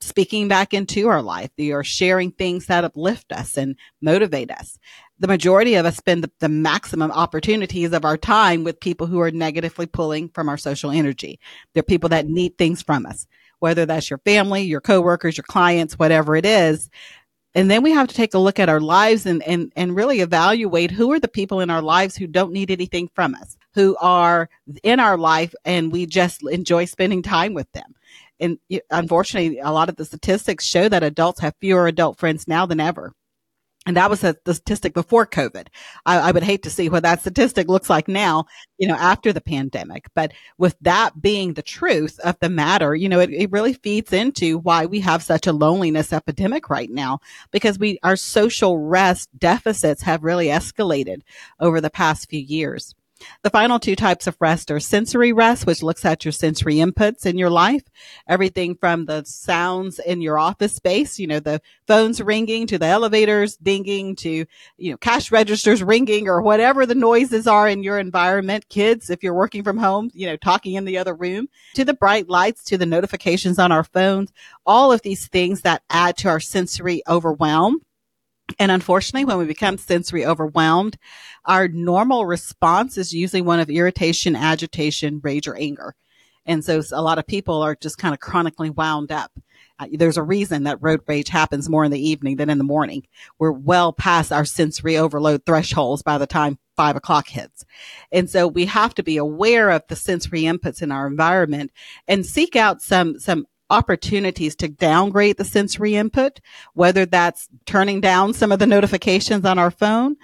speaking 0.00 0.48
back 0.48 0.72
into 0.72 1.08
our 1.08 1.22
life. 1.22 1.50
They 1.56 1.72
are 1.72 1.84
sharing 1.84 2.30
things 2.30 2.66
that 2.66 2.84
uplift 2.84 3.32
us 3.32 3.56
and 3.56 3.76
motivate 4.00 4.50
us. 4.50 4.78
The 5.20 5.28
majority 5.28 5.74
of 5.74 5.86
us 5.86 5.96
spend 5.96 6.24
the, 6.24 6.30
the, 6.40 6.48
maximum 6.48 7.10
opportunities 7.10 7.92
of 7.92 8.04
our 8.04 8.16
time 8.16 8.64
with 8.64 8.80
people 8.80 9.06
who 9.06 9.20
are 9.20 9.30
negatively 9.30 9.86
pulling 9.86 10.28
from 10.28 10.48
our 10.48 10.56
social 10.56 10.90
energy. 10.90 11.40
They're 11.74 11.82
people 11.82 12.08
that 12.10 12.28
need 12.28 12.56
things 12.56 12.82
from 12.82 13.04
us, 13.04 13.26
whether 13.58 13.84
that's 13.84 14.10
your 14.10 14.20
family, 14.20 14.62
your 14.62 14.80
coworkers, 14.80 15.36
your 15.36 15.44
clients, 15.44 15.98
whatever 15.98 16.36
it 16.36 16.46
is. 16.46 16.88
And 17.54 17.70
then 17.70 17.82
we 17.82 17.90
have 17.92 18.08
to 18.08 18.14
take 18.14 18.34
a 18.34 18.38
look 18.38 18.60
at 18.60 18.68
our 18.68 18.80
lives 18.80 19.26
and, 19.26 19.42
and, 19.42 19.72
and 19.74 19.96
really 19.96 20.20
evaluate 20.20 20.90
who 20.90 21.10
are 21.12 21.20
the 21.20 21.26
people 21.26 21.60
in 21.60 21.70
our 21.70 21.82
lives 21.82 22.16
who 22.16 22.26
don't 22.26 22.52
need 22.52 22.70
anything 22.70 23.10
from 23.14 23.34
us, 23.34 23.56
who 23.74 23.96
are 24.00 24.48
in 24.82 25.00
our 25.00 25.18
life 25.18 25.54
and 25.64 25.90
we 25.90 26.06
just 26.06 26.42
enjoy 26.48 26.84
spending 26.84 27.22
time 27.22 27.54
with 27.54 27.70
them 27.72 27.94
and 28.40 28.58
unfortunately, 28.90 29.58
a 29.58 29.72
lot 29.72 29.88
of 29.88 29.96
the 29.96 30.04
statistics 30.04 30.64
show 30.64 30.88
that 30.88 31.02
adults 31.02 31.40
have 31.40 31.54
fewer 31.60 31.86
adult 31.86 32.18
friends 32.18 32.46
now 32.46 32.66
than 32.66 32.80
ever. 32.80 33.12
And 33.86 33.96
that 33.96 34.10
was 34.10 34.22
a, 34.22 34.36
the 34.44 34.54
statistic 34.54 34.92
before 34.92 35.26
COVID. 35.26 35.68
I, 36.04 36.18
I, 36.18 36.30
would 36.32 36.42
hate 36.42 36.64
to 36.64 36.70
see 36.70 36.90
what 36.90 37.04
that 37.04 37.20
statistic 37.20 37.68
looks 37.68 37.88
like 37.88 38.06
now, 38.06 38.44
you 38.76 38.86
know, 38.86 38.96
after 38.96 39.32
the 39.32 39.40
pandemic. 39.40 40.06
But 40.14 40.32
with 40.58 40.76
that 40.82 41.22
being 41.22 41.54
the 41.54 41.62
truth 41.62 42.18
of 42.20 42.38
the 42.40 42.50
matter, 42.50 42.94
you 42.94 43.08
know, 43.08 43.20
it, 43.20 43.30
it 43.30 43.50
really 43.50 43.72
feeds 43.72 44.12
into 44.12 44.58
why 44.58 44.84
we 44.84 45.00
have 45.00 45.22
such 45.22 45.46
a 45.46 45.52
loneliness 45.52 46.12
epidemic 46.12 46.68
right 46.68 46.90
now 46.90 47.20
because 47.50 47.78
we, 47.78 47.98
our 48.02 48.16
social 48.16 48.76
rest 48.76 49.30
deficits 49.38 50.02
have 50.02 50.22
really 50.22 50.48
escalated 50.48 51.22
over 51.58 51.80
the 51.80 51.88
past 51.88 52.28
few 52.28 52.40
years. 52.40 52.94
The 53.42 53.50
final 53.50 53.78
two 53.78 53.96
types 53.96 54.26
of 54.26 54.36
rest 54.40 54.70
are 54.70 54.80
sensory 54.80 55.32
rest, 55.32 55.66
which 55.66 55.82
looks 55.82 56.04
at 56.04 56.24
your 56.24 56.32
sensory 56.32 56.76
inputs 56.76 57.26
in 57.26 57.38
your 57.38 57.50
life. 57.50 57.82
Everything 58.28 58.74
from 58.74 59.06
the 59.06 59.24
sounds 59.24 59.98
in 59.98 60.20
your 60.20 60.38
office 60.38 60.74
space, 60.76 61.18
you 61.18 61.26
know, 61.26 61.40
the 61.40 61.60
phones 61.86 62.20
ringing 62.20 62.66
to 62.66 62.78
the 62.78 62.86
elevators 62.86 63.56
dinging 63.56 64.16
to, 64.16 64.44
you 64.76 64.90
know, 64.90 64.96
cash 64.96 65.32
registers 65.32 65.82
ringing 65.82 66.28
or 66.28 66.42
whatever 66.42 66.86
the 66.86 66.94
noises 66.94 67.46
are 67.46 67.68
in 67.68 67.82
your 67.82 67.98
environment. 67.98 68.68
Kids, 68.68 69.10
if 69.10 69.22
you're 69.22 69.34
working 69.34 69.62
from 69.62 69.78
home, 69.78 70.10
you 70.14 70.26
know, 70.26 70.36
talking 70.36 70.74
in 70.74 70.84
the 70.84 70.98
other 70.98 71.14
room 71.14 71.48
to 71.74 71.84
the 71.84 71.94
bright 71.94 72.28
lights, 72.28 72.64
to 72.64 72.78
the 72.78 72.86
notifications 72.86 73.58
on 73.58 73.72
our 73.72 73.84
phones, 73.84 74.32
all 74.66 74.92
of 74.92 75.02
these 75.02 75.26
things 75.28 75.62
that 75.62 75.82
add 75.90 76.16
to 76.18 76.28
our 76.28 76.40
sensory 76.40 77.02
overwhelm 77.08 77.80
And 78.58 78.70
unfortunately, 78.70 79.24
when 79.24 79.38
we 79.38 79.44
become 79.44 79.78
sensory 79.78 80.24
overwhelmed, 80.24 80.96
our 81.44 81.68
normal 81.68 82.26
response 82.26 82.96
is 82.96 83.12
usually 83.12 83.42
one 83.42 83.60
of 83.60 83.70
irritation, 83.70 84.34
agitation, 84.34 85.20
rage, 85.22 85.46
or 85.46 85.56
anger. 85.56 85.94
And 86.46 86.64
so 86.64 86.82
a 86.92 87.02
lot 87.02 87.18
of 87.18 87.26
people 87.26 87.62
are 87.62 87.76
just 87.76 87.98
kind 87.98 88.14
of 88.14 88.20
chronically 88.20 88.70
wound 88.70 89.12
up. 89.12 89.32
Uh, 89.78 89.86
there's 89.92 90.16
a 90.16 90.22
reason 90.22 90.64
that 90.64 90.78
road 90.80 91.00
rage 91.06 91.28
happens 91.28 91.68
more 91.68 91.84
in 91.84 91.90
the 91.90 92.08
evening 92.08 92.36
than 92.36 92.48
in 92.48 92.58
the 92.58 92.64
morning. 92.64 93.06
We're 93.38 93.52
well 93.52 93.92
past 93.92 94.32
our 94.32 94.46
sensory 94.46 94.96
overload 94.96 95.44
thresholds 95.44 96.02
by 96.02 96.16
the 96.16 96.26
time 96.26 96.58
five 96.74 96.96
o'clock 96.96 97.28
hits. 97.28 97.66
And 98.10 98.30
so 98.30 98.46
we 98.46 98.64
have 98.64 98.94
to 98.94 99.02
be 99.02 99.18
aware 99.18 99.68
of 99.70 99.82
the 99.88 99.96
sensory 99.96 100.42
inputs 100.42 100.80
in 100.80 100.90
our 100.90 101.06
environment 101.06 101.70
and 102.06 102.24
seek 102.24 102.56
out 102.56 102.80
some, 102.80 103.18
some 103.18 103.46
opportunities 103.70 104.56
to 104.56 104.68
downgrade 104.68 105.36
the 105.36 105.44
sensory 105.44 105.94
input, 105.96 106.40
whether 106.74 107.06
that's 107.06 107.48
turning 107.66 108.00
down 108.00 108.32
some 108.32 108.52
of 108.52 108.58
the 108.58 108.66
notifications 108.66 109.44
on 109.44 109.58
our 109.58 109.70
phone, 109.70 110.16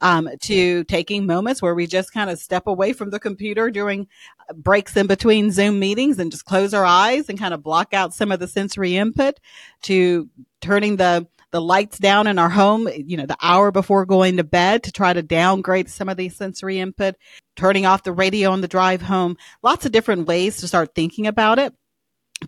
um, 0.00 0.28
to 0.40 0.84
taking 0.84 1.26
moments 1.26 1.60
where 1.60 1.74
we 1.74 1.86
just 1.86 2.12
kind 2.12 2.30
of 2.30 2.38
step 2.38 2.66
away 2.66 2.92
from 2.92 3.10
the 3.10 3.20
computer 3.20 3.70
during 3.70 4.06
breaks 4.54 4.96
in 4.96 5.06
between 5.06 5.50
Zoom 5.50 5.78
meetings 5.78 6.18
and 6.18 6.30
just 6.30 6.44
close 6.44 6.72
our 6.74 6.84
eyes 6.84 7.28
and 7.28 7.38
kind 7.38 7.54
of 7.54 7.62
block 7.62 7.92
out 7.92 8.14
some 8.14 8.32
of 8.32 8.40
the 8.40 8.48
sensory 8.48 8.96
input 8.96 9.38
to 9.82 10.28
turning 10.60 10.96
the 10.96 11.26
the 11.52 11.60
lights 11.60 11.98
down 11.98 12.28
in 12.28 12.38
our 12.38 12.48
home, 12.48 12.88
you 12.94 13.16
know, 13.16 13.26
the 13.26 13.36
hour 13.42 13.72
before 13.72 14.06
going 14.06 14.36
to 14.36 14.44
bed 14.44 14.84
to 14.84 14.92
try 14.92 15.12
to 15.12 15.22
downgrade 15.22 15.88
some 15.88 16.08
of 16.08 16.16
the 16.16 16.28
sensory 16.28 16.78
input, 16.78 17.16
turning 17.56 17.86
off 17.86 18.04
the 18.04 18.12
radio 18.12 18.50
on 18.50 18.60
the 18.60 18.68
drive 18.68 19.02
home, 19.02 19.36
lots 19.60 19.84
of 19.84 19.90
different 19.90 20.28
ways 20.28 20.58
to 20.58 20.68
start 20.68 20.94
thinking 20.94 21.26
about 21.26 21.58
it. 21.58 21.74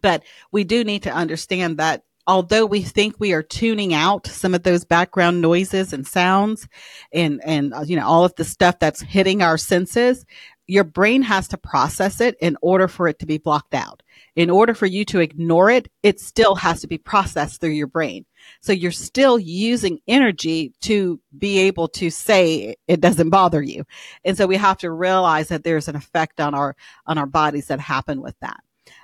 But 0.01 0.23
we 0.51 0.65
do 0.65 0.85
need 0.85 1.03
to 1.05 1.13
understand 1.13 1.79
that 1.79 2.05
although 2.27 2.67
we 2.67 2.83
think 2.83 3.17
we 3.19 3.33
are 3.33 3.43
tuning 3.43 3.95
out 3.95 4.27
some 4.27 4.55
of 4.55 4.63
those 4.63 4.85
background 4.85 5.41
noises 5.41 5.93
and 5.93 6.07
sounds 6.07 6.69
and 7.13 7.41
and 7.45 7.75
uh, 7.75 7.81
you 7.81 7.97
know 7.97 8.07
all 8.07 8.25
of 8.25 8.35
the 8.37 8.45
stuff 8.45 8.79
that's 8.79 9.01
hitting 9.01 9.43
our 9.43 9.59
senses 9.59 10.25
your 10.69 10.85
brain 10.85 11.23
has 11.23 11.49
to 11.49 11.59
process 11.59 12.21
it 12.21 12.37
in 12.41 12.57
order 12.63 12.87
for 12.87 13.09
it 13.09 13.19
to 13.19 13.27
be 13.27 13.37
blocked 13.37 13.75
out. 13.75 14.01
In 14.37 14.49
order 14.49 14.75
for 14.75 14.87
you 14.87 15.05
to 15.07 15.21
ignore 15.21 15.69
it 15.71 15.89
it 16.03 16.21
still 16.21 16.55
has 16.55 16.81
to 16.81 16.87
be 16.87 16.99
processed 16.99 17.61
through 17.61 17.71
your 17.71 17.89
brain. 17.89 18.25
So 18.61 18.73
you're 18.73 18.93
still 18.93 19.39
using 19.39 19.99
energy 20.07 20.73
to 20.83 21.21
be 21.37 21.59
able 21.61 21.89
to 21.89 22.11
say 22.11 22.77
it 22.87 23.01
doesn't 23.01 23.31
bother 23.31 23.63
you. 23.63 23.85
And 24.25 24.37
so 24.37 24.47
we 24.47 24.57
have 24.57 24.79
to 24.79 24.91
realize 24.91 25.49
that 25.49 25.65
there's 25.65 25.89
an 25.89 25.97
effect 25.97 26.41
on 26.41 26.55
our 26.55 26.77
on 27.07 27.19
our 27.19 27.27
bodies 27.27 27.67
that 27.67 27.81
happen 27.81 28.23
with 28.23 28.39
that 28.41 28.61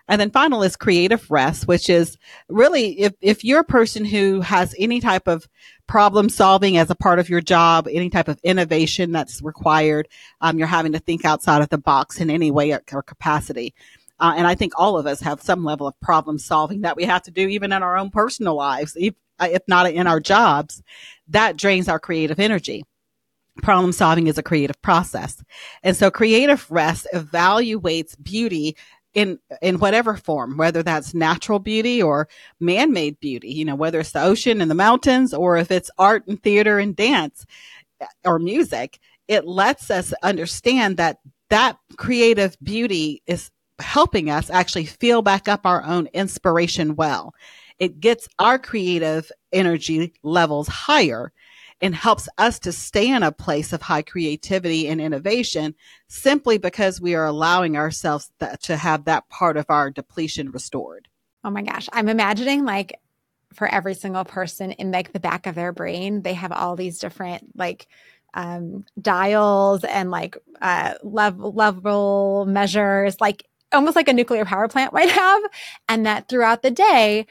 and 0.09 0.21
then 0.21 0.31
final 0.31 0.63
is 0.63 0.77
creative 0.77 1.31
rest, 1.31 1.69
which 1.69 1.91
is 1.91 2.17
really 2.49 3.01
if, 3.01 3.13
if 3.21 3.45
you're 3.45 3.61
a 3.61 3.65
person 3.65 4.05
who 4.05 4.41
has 4.41 4.75
any 4.79 5.01
type 5.01 5.29
of 5.29 5.47
problem 5.87 6.29
solving 6.29 6.79
as 6.79 6.91
a 6.91 6.95
part 6.95 7.19
of 7.19 7.29
your 7.29 7.41
job, 7.41 7.87
any 7.91 8.09
type 8.09 8.29
of 8.29 8.41
innovation 8.43 9.13
that's 9.13 9.43
required, 9.43 10.09
um, 10.41 10.59
you're 10.59 10.67
having 10.67 10.93
to 10.93 10.99
think 10.99 11.25
outside 11.25 11.63
of 11.63 11.69
the 11.69 11.79
box 11.79 12.21
in 12.21 12.31
any 12.31 12.51
way 12.51 12.73
or, 12.73 12.83
or 12.93 13.03
capacity. 13.03 13.75
Uh, 14.19 14.35
and 14.37 14.47
I 14.47 14.55
think 14.55 14.73
all 14.77 14.99
of 14.99 15.07
us 15.07 15.21
have 15.21 15.43
some 15.43 15.65
level 15.65 15.87
of 15.87 16.01
problem 16.01 16.39
solving 16.39 16.81
that 16.81 16.97
we 16.97 17.05
have 17.05 17.23
to 17.23 17.31
do 17.31 17.47
even 17.47 17.73
in 17.73 17.83
our 17.83 17.97
own 17.97 18.11
personal 18.11 18.55
lives, 18.55 18.97
if, 18.99 19.15
uh, 19.39 19.49
if 19.51 19.63
not 19.69 19.91
in 19.93 20.07
our 20.07 20.21
jobs. 20.21 20.83
That 21.29 21.57
drains 21.57 21.89
our 21.89 22.01
creative 22.01 22.41
energy 22.41 22.85
problem 23.63 23.93
solving 23.93 24.27
is 24.27 24.39
a 24.39 24.43
creative 24.43 24.81
process. 24.83 25.43
And 25.83 25.97
so 25.97 26.11
creative 26.11 26.71
rest 26.71 27.07
evaluates 27.15 28.21
beauty 28.23 28.77
in 29.15 29.39
in 29.63 29.79
whatever 29.79 30.17
form 30.17 30.57
whether 30.57 30.83
that's 30.83 31.15
natural 31.15 31.59
beauty 31.59 32.03
or 32.03 32.29
man-made 32.61 33.19
beauty 33.21 33.49
you 33.49 33.65
know 33.65 33.75
whether 33.75 34.01
it's 34.01 34.13
the 34.13 34.23
ocean 34.23 34.61
and 34.61 34.71
the 34.71 34.75
mountains 34.75 35.33
or 35.33 35.57
if 35.57 35.71
it's 35.71 35.91
art 35.99 36.27
and 36.27 36.43
theater 36.43 36.79
and 36.79 36.95
dance 36.95 37.47
uh, 38.01 38.07
or 38.25 38.39
music 38.39 38.99
it 39.29 39.47
lets 39.47 39.91
us 39.91 40.13
understand 40.23 40.97
that 40.97 41.19
that 41.51 41.79
creative 41.97 42.57
beauty 42.63 43.23
is 43.27 43.51
helping 43.79 44.31
us 44.31 44.51
actually 44.51 44.87
feel 44.87 45.23
back 45.23 45.49
up 45.49 45.65
our 45.65 45.85
own 45.85 46.07
inspiration 46.13 46.97
well. 46.97 47.35
It 47.79 48.01
gets 48.01 48.29
our 48.39 48.59
creative 48.59 49.31
energy 49.53 50.13
levels 50.23 50.67
higher 50.67 51.33
and 51.81 51.95
helps 51.95 52.29
us 52.39 52.59
to 52.61 52.73
stay 52.73 53.09
in 53.09 53.23
a 53.23 53.33
place 53.33 53.73
of 53.73 53.83
high 53.83 54.03
creativity 54.03 54.89
and 54.89 55.01
innovation 55.01 55.75
simply 56.09 56.59
because 56.59 57.01
we 57.01 57.15
are 57.15 57.27
allowing 57.27 57.77
ourselves 57.77 58.31
th- 58.41 58.59
to 58.61 58.77
have 58.77 59.05
that 59.05 59.29
part 59.29 59.57
of 59.57 59.67
our 59.69 59.91
depletion 59.91 60.51
restored. 60.51 61.09
Oh 61.45 61.51
my 61.51 61.63
gosh. 61.63 61.89
I'm 61.93 62.09
imagining 62.09 62.65
like 62.65 62.99
for 63.55 63.69
every 63.69 63.95
single 63.95 64.25
person 64.25 64.73
in 64.73 64.91
like 64.91 65.13
the 65.13 65.21
back 65.21 65.47
of 65.47 65.55
their 65.55 65.73
brain, 65.73 66.23
they 66.23 66.35
have 66.35 66.53
all 66.53 66.77
these 66.77 66.99
different 66.99 67.57
like 67.57 67.87
um, 68.35 68.85
dials 69.01 69.85
and 69.85 70.11
like 70.11 70.37
uh, 70.61 70.95
level 71.03 71.53
level 71.53 72.45
measures, 72.47 73.21
like 73.21 73.47
almost 73.73 73.97
like 73.97 74.09
a 74.09 74.13
nuclear 74.13 74.45
power 74.45 74.69
plant 74.69 74.93
might 74.93 75.11
have, 75.11 75.43
and 75.89 76.07
that 76.07 76.29
throughout 76.29 76.63
the 76.63 76.71
day 76.71 77.27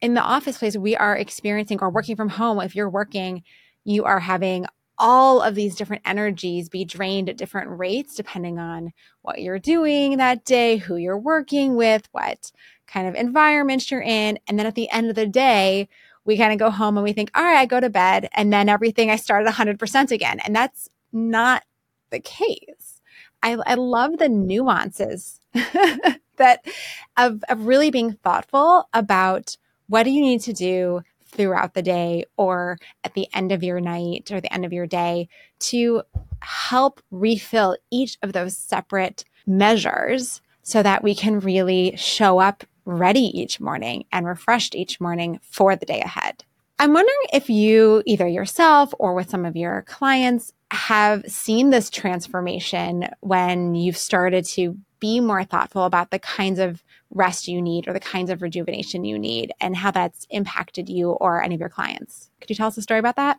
in 0.00 0.14
the 0.14 0.20
office 0.20 0.58
place 0.58 0.76
we 0.76 0.94
are 0.94 1.16
experiencing 1.16 1.78
or 1.80 1.90
working 1.90 2.16
from 2.16 2.28
home. 2.28 2.60
If 2.60 2.76
you're 2.76 2.90
working, 2.90 3.42
you 3.86 4.04
are 4.04 4.20
having 4.20 4.66
all 4.98 5.42
of 5.42 5.54
these 5.54 5.76
different 5.76 6.02
energies 6.04 6.68
be 6.68 6.84
drained 6.84 7.28
at 7.28 7.36
different 7.36 7.78
rates 7.78 8.14
depending 8.14 8.58
on 8.58 8.92
what 9.22 9.40
you're 9.40 9.58
doing 9.58 10.16
that 10.16 10.44
day, 10.44 10.76
who 10.76 10.96
you're 10.96 11.18
working 11.18 11.76
with, 11.76 12.08
what 12.12 12.50
kind 12.86 13.06
of 13.06 13.14
environment 13.14 13.90
you're 13.90 14.02
in. 14.02 14.38
And 14.46 14.58
then 14.58 14.66
at 14.66 14.74
the 14.74 14.90
end 14.90 15.08
of 15.08 15.14
the 15.14 15.26
day, 15.26 15.88
we 16.24 16.36
kind 16.36 16.52
of 16.52 16.58
go 16.58 16.70
home 16.70 16.96
and 16.96 17.04
we 17.04 17.12
think, 17.12 17.30
all 17.34 17.44
right, 17.44 17.58
I 17.58 17.66
go 17.66 17.78
to 17.78 17.90
bed 17.90 18.28
and 18.32 18.52
then 18.52 18.68
everything 18.68 19.10
I 19.10 19.16
started 19.16 19.52
100% 19.52 20.10
again. 20.10 20.40
And 20.40 20.56
that's 20.56 20.88
not 21.12 21.62
the 22.10 22.20
case. 22.20 23.00
I, 23.42 23.56
I 23.66 23.74
love 23.74 24.18
the 24.18 24.28
nuances 24.28 25.40
that 26.36 26.64
of, 27.16 27.44
of 27.48 27.66
really 27.66 27.90
being 27.90 28.14
thoughtful 28.14 28.88
about 28.92 29.56
what 29.88 30.02
do 30.02 30.10
you 30.10 30.20
need 30.20 30.40
to 30.42 30.52
do 30.52 31.02
throughout 31.26 31.74
the 31.74 31.82
day 31.82 32.24
or 32.36 32.78
at 33.04 33.14
the 33.14 33.28
end 33.34 33.52
of 33.52 33.62
your 33.62 33.80
night 33.80 34.30
or 34.30 34.40
the 34.40 34.52
end 34.52 34.64
of 34.64 34.72
your 34.72 34.86
day 34.86 35.28
to 35.58 36.02
help 36.40 37.00
refill 37.10 37.76
each 37.90 38.18
of 38.22 38.32
those 38.32 38.56
separate 38.56 39.24
measures 39.46 40.40
so 40.62 40.82
that 40.82 41.02
we 41.02 41.14
can 41.14 41.40
really 41.40 41.94
show 41.96 42.38
up 42.38 42.64
ready 42.84 43.38
each 43.38 43.60
morning 43.60 44.04
and 44.12 44.26
refreshed 44.26 44.74
each 44.74 45.00
morning 45.00 45.40
for 45.42 45.76
the 45.76 45.86
day 45.86 46.00
ahead. 46.00 46.44
I'm 46.78 46.92
wondering 46.92 47.16
if 47.32 47.48
you, 47.48 48.02
either 48.04 48.28
yourself 48.28 48.92
or 48.98 49.14
with 49.14 49.30
some 49.30 49.46
of 49.46 49.56
your 49.56 49.82
clients, 49.82 50.52
have 50.70 51.24
seen 51.26 51.70
this 51.70 51.88
transformation 51.88 53.08
when 53.20 53.74
you've 53.74 53.96
started 53.96 54.44
to 54.44 54.76
be 55.00 55.20
more 55.20 55.44
thoughtful 55.44 55.84
about 55.84 56.10
the 56.10 56.18
kinds 56.18 56.58
of 56.58 56.82
rest 57.10 57.48
you 57.48 57.62
need 57.62 57.88
or 57.88 57.92
the 57.92 58.00
kinds 58.00 58.30
of 58.30 58.42
rejuvenation 58.42 59.04
you 59.04 59.18
need 59.18 59.52
and 59.60 59.76
how 59.76 59.90
that's 59.90 60.26
impacted 60.30 60.88
you 60.88 61.10
or 61.10 61.42
any 61.42 61.54
of 61.54 61.60
your 61.60 61.68
clients. 61.68 62.30
Could 62.40 62.50
you 62.50 62.56
tell 62.56 62.68
us 62.68 62.76
a 62.76 62.82
story 62.82 63.00
about 63.00 63.16
that? 63.16 63.38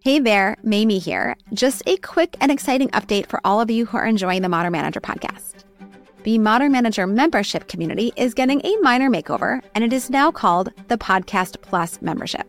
Hey 0.00 0.18
there, 0.18 0.56
Mamie 0.64 0.98
here. 0.98 1.36
Just 1.52 1.82
a 1.86 1.96
quick 1.98 2.36
and 2.40 2.50
exciting 2.50 2.88
update 2.88 3.26
for 3.26 3.40
all 3.44 3.60
of 3.60 3.70
you 3.70 3.86
who 3.86 3.96
are 3.96 4.06
enjoying 4.06 4.42
the 4.42 4.48
Modern 4.48 4.72
Manager 4.72 5.00
podcast. 5.00 5.62
The 6.24 6.38
Modern 6.38 6.72
Manager 6.72 7.06
membership 7.06 7.68
community 7.68 8.12
is 8.16 8.34
getting 8.34 8.60
a 8.64 8.76
minor 8.80 9.10
makeover, 9.10 9.62
and 9.74 9.84
it 9.84 9.92
is 9.92 10.10
now 10.10 10.30
called 10.30 10.72
the 10.88 10.98
Podcast 10.98 11.60
Plus 11.62 12.00
membership. 12.02 12.48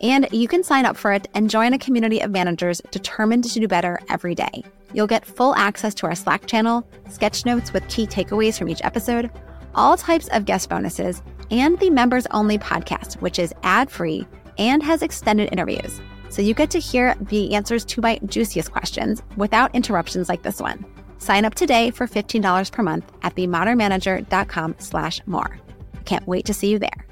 And 0.00 0.28
you 0.32 0.48
can 0.48 0.62
sign 0.62 0.84
up 0.84 0.96
for 0.96 1.12
it 1.12 1.28
and 1.34 1.50
join 1.50 1.72
a 1.72 1.78
community 1.78 2.20
of 2.20 2.30
managers 2.30 2.80
determined 2.90 3.44
to 3.44 3.60
do 3.60 3.68
better 3.68 4.00
every 4.08 4.34
day. 4.34 4.62
You'll 4.96 5.06
get 5.06 5.26
full 5.26 5.54
access 5.56 5.94
to 5.96 6.06
our 6.06 6.14
Slack 6.14 6.46
channel, 6.46 6.88
sketch 7.10 7.44
notes 7.44 7.70
with 7.74 7.86
key 7.86 8.06
takeaways 8.06 8.58
from 8.58 8.70
each 8.70 8.82
episode, 8.82 9.30
all 9.74 9.94
types 9.94 10.26
of 10.28 10.46
guest 10.46 10.70
bonuses, 10.70 11.22
and 11.50 11.78
the 11.78 11.90
members 11.90 12.26
only 12.30 12.56
podcast, 12.56 13.20
which 13.20 13.38
is 13.38 13.52
ad 13.62 13.90
free 13.90 14.26
and 14.56 14.82
has 14.82 15.02
extended 15.02 15.52
interviews. 15.52 16.00
So 16.30 16.40
you 16.40 16.54
get 16.54 16.70
to 16.70 16.80
hear 16.80 17.14
the 17.20 17.54
answers 17.54 17.84
to 17.84 18.00
my 18.00 18.18
juiciest 18.24 18.72
questions 18.72 19.22
without 19.36 19.74
interruptions 19.74 20.30
like 20.30 20.42
this 20.42 20.62
one. 20.62 20.86
Sign 21.18 21.44
up 21.44 21.54
today 21.54 21.90
for 21.90 22.06
$15 22.06 22.72
per 22.72 22.82
month 22.82 23.12
at 23.20 23.34
themodernmanager.com 23.34 24.76
slash 24.78 25.20
more. 25.26 25.60
Can't 26.06 26.26
wait 26.26 26.46
to 26.46 26.54
see 26.54 26.70
you 26.70 26.78
there. 26.78 27.06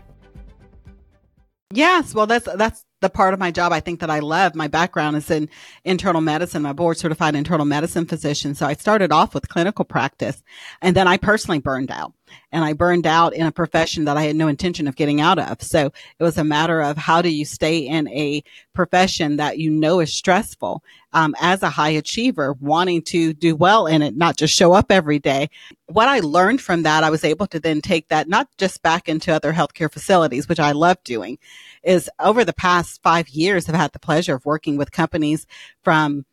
Yes, 1.71 2.15
well, 2.15 2.27
that's 2.27 2.49
that's 2.55 2.84
the 3.05 3.11
part 3.11 3.35
of 3.35 3.41
my 3.41 3.51
job 3.51 3.71
I 3.71 3.81
think 3.81 4.01
that 4.01 4.11
I 4.11 4.19
love. 4.21 4.55
My 4.55 4.67
background 4.67 5.17
is 5.17 5.31
in 5.31 5.49
internal 5.85 6.23
medicine. 6.23 6.63
My 6.63 6.73
board 6.73 6.97
certified 6.97 7.35
internal 7.37 7.67
medicine 7.67 8.07
physician. 8.07 8.55
So 8.55 8.67
I 8.67 8.75
started 8.75 9.13
off 9.13 9.35
with 9.35 9.49
clinical 9.49 9.85
practice 9.85 10.43
and 10.81 10.97
then 10.97 11.07
I 11.07 11.19
personally 11.19 11.61
burned 11.61 11.91
out. 11.91 12.13
and 12.53 12.65
I 12.65 12.73
burned 12.73 13.07
out 13.07 13.35
in 13.35 13.47
a 13.47 13.53
profession 13.53 14.05
that 14.05 14.17
I 14.17 14.23
had 14.23 14.37
no 14.37 14.49
intention 14.49 14.87
of 14.87 14.97
getting 14.97 15.21
out 15.21 15.39
of. 15.39 15.63
So 15.63 15.93
it 16.19 16.23
was 16.23 16.39
a 16.39 16.45
matter 16.45 16.81
of 16.81 16.97
how 16.97 17.21
do 17.21 17.29
you 17.29 17.45
stay 17.45 17.79
in 17.79 18.09
a 18.09 18.43
profession 18.73 19.37
that 19.37 19.59
you 19.59 19.71
know 19.71 20.01
is 20.01 20.13
stressful 20.13 20.83
um, 21.13 21.35
as 21.41 21.63
a 21.63 21.71
high 21.71 21.91
achiever, 21.91 22.55
wanting 22.61 23.03
to 23.03 23.33
do 23.33 23.55
well 23.55 23.87
in 23.87 24.03
it, 24.03 24.17
not 24.17 24.37
just 24.37 24.55
show 24.55 24.73
up 24.73 24.91
every 24.91 25.19
day. 25.19 25.49
What 25.87 26.09
I 26.09 26.21
learned 26.21 26.61
from 26.61 26.83
that, 26.85 27.05
I 27.05 27.11
was 27.11 27.25
able 27.25 27.47
to 27.49 27.61
then 27.61 27.81
take 27.81 28.09
that 28.09 28.29
not 28.29 28.49
just 28.59 28.83
back 28.83 29.09
into 29.09 29.33
other 29.33 29.53
healthcare 29.53 29.93
facilities, 29.93 30.49
which 30.49 30.61
I 30.61 30.73
love 30.73 30.97
doing, 31.05 31.39
is 31.85 32.11
over 32.19 32.45
the 32.45 32.53
past 32.53 33.03
five 33.03 33.29
years, 33.29 33.69
I've 33.69 33.75
had 33.75 33.93
the 33.93 33.99
pleasure 33.99 34.35
of 34.35 34.45
working 34.45 34.77
with 34.77 34.93
companies 34.93 35.47
from 35.83 36.25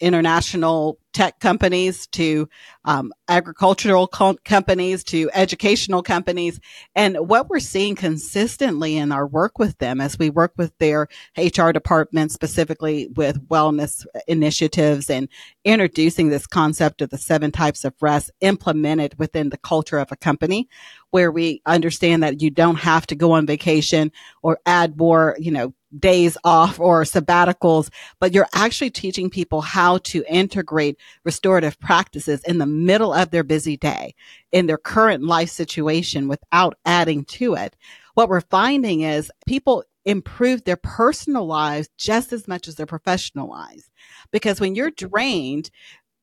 international 0.00 0.98
tech 1.16 1.40
companies 1.40 2.06
to 2.08 2.46
um, 2.84 3.10
agricultural 3.26 4.06
co- 4.06 4.36
companies 4.44 5.02
to 5.02 5.30
educational 5.32 6.02
companies. 6.02 6.60
And 6.94 7.16
what 7.16 7.48
we're 7.48 7.58
seeing 7.58 7.96
consistently 7.96 8.98
in 8.98 9.12
our 9.12 9.26
work 9.26 9.58
with 9.58 9.78
them 9.78 10.02
as 10.02 10.18
we 10.18 10.28
work 10.28 10.52
with 10.58 10.76
their 10.76 11.08
HR 11.38 11.70
department, 11.70 12.32
specifically 12.32 13.08
with 13.16 13.48
wellness 13.48 14.04
initiatives 14.28 15.08
and 15.08 15.30
introducing 15.64 16.28
this 16.28 16.46
concept 16.46 17.00
of 17.00 17.08
the 17.08 17.16
seven 17.16 17.50
types 17.50 17.86
of 17.86 17.94
rest 18.02 18.30
implemented 18.42 19.18
within 19.18 19.48
the 19.48 19.56
culture 19.56 19.98
of 19.98 20.12
a 20.12 20.16
company 20.16 20.68
where 21.12 21.32
we 21.32 21.62
understand 21.64 22.22
that 22.22 22.42
you 22.42 22.50
don't 22.50 22.76
have 22.76 23.06
to 23.06 23.14
go 23.14 23.32
on 23.32 23.46
vacation 23.46 24.12
or 24.42 24.58
add 24.66 24.98
more, 24.98 25.34
you 25.38 25.50
know, 25.50 25.72
days 25.98 26.36
off 26.44 26.80
or 26.80 27.02
sabbaticals, 27.02 27.90
but 28.20 28.32
you're 28.32 28.48
actually 28.54 28.90
teaching 28.90 29.30
people 29.30 29.60
how 29.60 29.98
to 29.98 30.24
integrate 30.28 30.98
restorative 31.24 31.78
practices 31.78 32.42
in 32.44 32.58
the 32.58 32.66
middle 32.66 33.12
of 33.12 33.30
their 33.30 33.44
busy 33.44 33.76
day 33.76 34.14
in 34.52 34.66
their 34.66 34.78
current 34.78 35.24
life 35.24 35.50
situation 35.50 36.28
without 36.28 36.76
adding 36.84 37.24
to 37.24 37.54
it. 37.54 37.76
What 38.14 38.28
we're 38.28 38.40
finding 38.40 39.02
is 39.02 39.30
people 39.46 39.84
improve 40.04 40.64
their 40.64 40.76
personal 40.76 41.46
lives 41.46 41.88
just 41.98 42.32
as 42.32 42.48
much 42.48 42.68
as 42.68 42.76
their 42.76 42.86
professional 42.86 43.48
lives. 43.48 43.90
Because 44.30 44.60
when 44.60 44.74
you're 44.74 44.90
drained, 44.90 45.70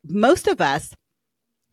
most 0.05 0.47
of 0.47 0.61
us 0.61 0.93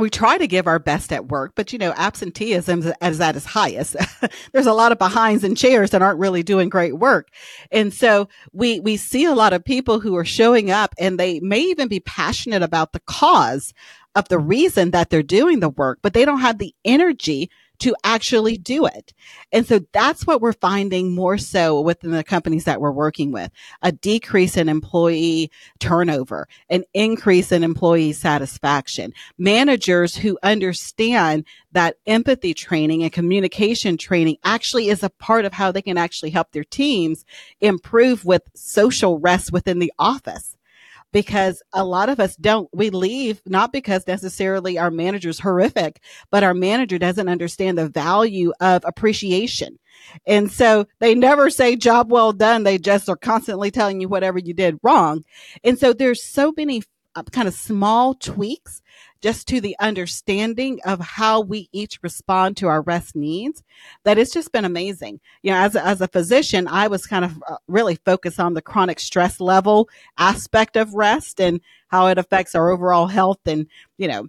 we 0.00 0.10
try 0.10 0.38
to 0.38 0.46
give 0.46 0.66
our 0.66 0.78
best 0.78 1.12
at 1.12 1.28
work, 1.28 1.52
but 1.54 1.72
you 1.72 1.78
know, 1.78 1.92
absenteeism 1.96 2.82
is 3.02 3.20
at 3.20 3.36
its 3.36 3.46
highest. 3.46 3.96
There's 4.52 4.66
a 4.66 4.72
lot 4.72 4.92
of 4.92 4.98
behinds 4.98 5.44
and 5.44 5.56
chairs 5.56 5.90
that 5.90 6.02
aren't 6.02 6.18
really 6.18 6.42
doing 6.42 6.68
great 6.68 6.98
work. 6.98 7.28
And 7.70 7.92
so 7.92 8.28
we, 8.52 8.80
we 8.80 8.96
see 8.96 9.24
a 9.24 9.34
lot 9.34 9.52
of 9.52 9.64
people 9.64 10.00
who 10.00 10.16
are 10.16 10.24
showing 10.24 10.70
up 10.70 10.94
and 10.98 11.18
they 11.18 11.40
may 11.40 11.60
even 11.60 11.88
be 11.88 12.00
passionate 12.00 12.62
about 12.62 12.92
the 12.92 13.00
cause 13.00 13.72
of 14.14 14.28
the 14.28 14.38
reason 14.38 14.90
that 14.90 15.10
they're 15.10 15.22
doing 15.22 15.60
the 15.60 15.68
work, 15.68 15.98
but 16.02 16.14
they 16.14 16.24
don't 16.24 16.40
have 16.40 16.58
the 16.58 16.74
energy 16.84 17.50
to 17.80 17.94
actually 18.04 18.56
do 18.56 18.86
it. 18.86 19.12
And 19.52 19.66
so 19.66 19.80
that's 19.92 20.26
what 20.26 20.40
we're 20.40 20.52
finding 20.52 21.14
more 21.14 21.38
so 21.38 21.80
within 21.80 22.12
the 22.12 22.24
companies 22.24 22.64
that 22.64 22.80
we're 22.80 22.90
working 22.90 23.32
with. 23.32 23.50
A 23.82 23.92
decrease 23.92 24.56
in 24.56 24.68
employee 24.68 25.50
turnover, 25.78 26.46
an 26.68 26.84
increase 26.94 27.52
in 27.52 27.64
employee 27.64 28.12
satisfaction, 28.12 29.12
managers 29.38 30.14
who 30.14 30.38
understand 30.42 31.44
that 31.72 31.96
empathy 32.06 32.54
training 32.54 33.02
and 33.02 33.12
communication 33.12 33.96
training 33.96 34.36
actually 34.44 34.88
is 34.88 35.02
a 35.02 35.10
part 35.10 35.44
of 35.44 35.52
how 35.52 35.72
they 35.72 35.82
can 35.82 35.98
actually 35.98 36.30
help 36.30 36.52
their 36.52 36.64
teams 36.64 37.24
improve 37.60 38.24
with 38.24 38.42
social 38.54 39.18
rest 39.18 39.52
within 39.52 39.78
the 39.78 39.92
office 39.98 40.56
because 41.12 41.62
a 41.72 41.84
lot 41.84 42.08
of 42.08 42.20
us 42.20 42.36
don't, 42.36 42.68
we 42.72 42.90
leave 42.90 43.40
not 43.46 43.72
because 43.72 44.06
necessarily 44.06 44.78
our 44.78 44.90
manager's 44.90 45.40
horrific, 45.40 46.02
but 46.30 46.44
our 46.44 46.54
manager 46.54 46.98
doesn't 46.98 47.28
understand 47.28 47.78
the 47.78 47.88
value 47.88 48.52
of 48.60 48.82
appreciation. 48.84 49.78
And 50.26 50.50
so 50.50 50.86
they 50.98 51.14
never 51.14 51.50
say 51.50 51.76
job 51.76 52.10
well 52.10 52.32
done. 52.32 52.62
They 52.62 52.78
just 52.78 53.08
are 53.08 53.16
constantly 53.16 53.70
telling 53.70 54.00
you 54.00 54.08
whatever 54.08 54.38
you 54.38 54.54
did 54.54 54.78
wrong. 54.82 55.24
And 55.64 55.78
so 55.78 55.92
there's 55.92 56.22
so 56.22 56.52
many 56.56 56.82
uh, 57.14 57.22
kind 57.24 57.48
of 57.48 57.54
small 57.54 58.14
tweaks 58.14 58.79
just 59.20 59.46
to 59.48 59.60
the 59.60 59.76
understanding 59.80 60.80
of 60.84 61.00
how 61.00 61.40
we 61.40 61.68
each 61.72 61.98
respond 62.02 62.56
to 62.56 62.68
our 62.68 62.82
rest 62.82 63.14
needs 63.14 63.62
that 64.04 64.18
it's 64.18 64.32
just 64.32 64.52
been 64.52 64.64
amazing. 64.64 65.20
You 65.42 65.52
know, 65.52 65.58
as 65.58 65.74
a, 65.74 65.84
as 65.84 66.00
a 66.00 66.08
physician, 66.08 66.66
I 66.68 66.88
was 66.88 67.06
kind 67.06 67.24
of 67.24 67.42
uh, 67.48 67.56
really 67.68 67.96
focused 67.96 68.40
on 68.40 68.54
the 68.54 68.62
chronic 68.62 69.00
stress 69.00 69.40
level 69.40 69.88
aspect 70.18 70.76
of 70.76 70.94
rest 70.94 71.40
and 71.40 71.60
how 71.88 72.06
it 72.06 72.18
affects 72.18 72.54
our 72.54 72.70
overall 72.70 73.06
health 73.06 73.40
and, 73.46 73.66
you 73.98 74.08
know, 74.08 74.28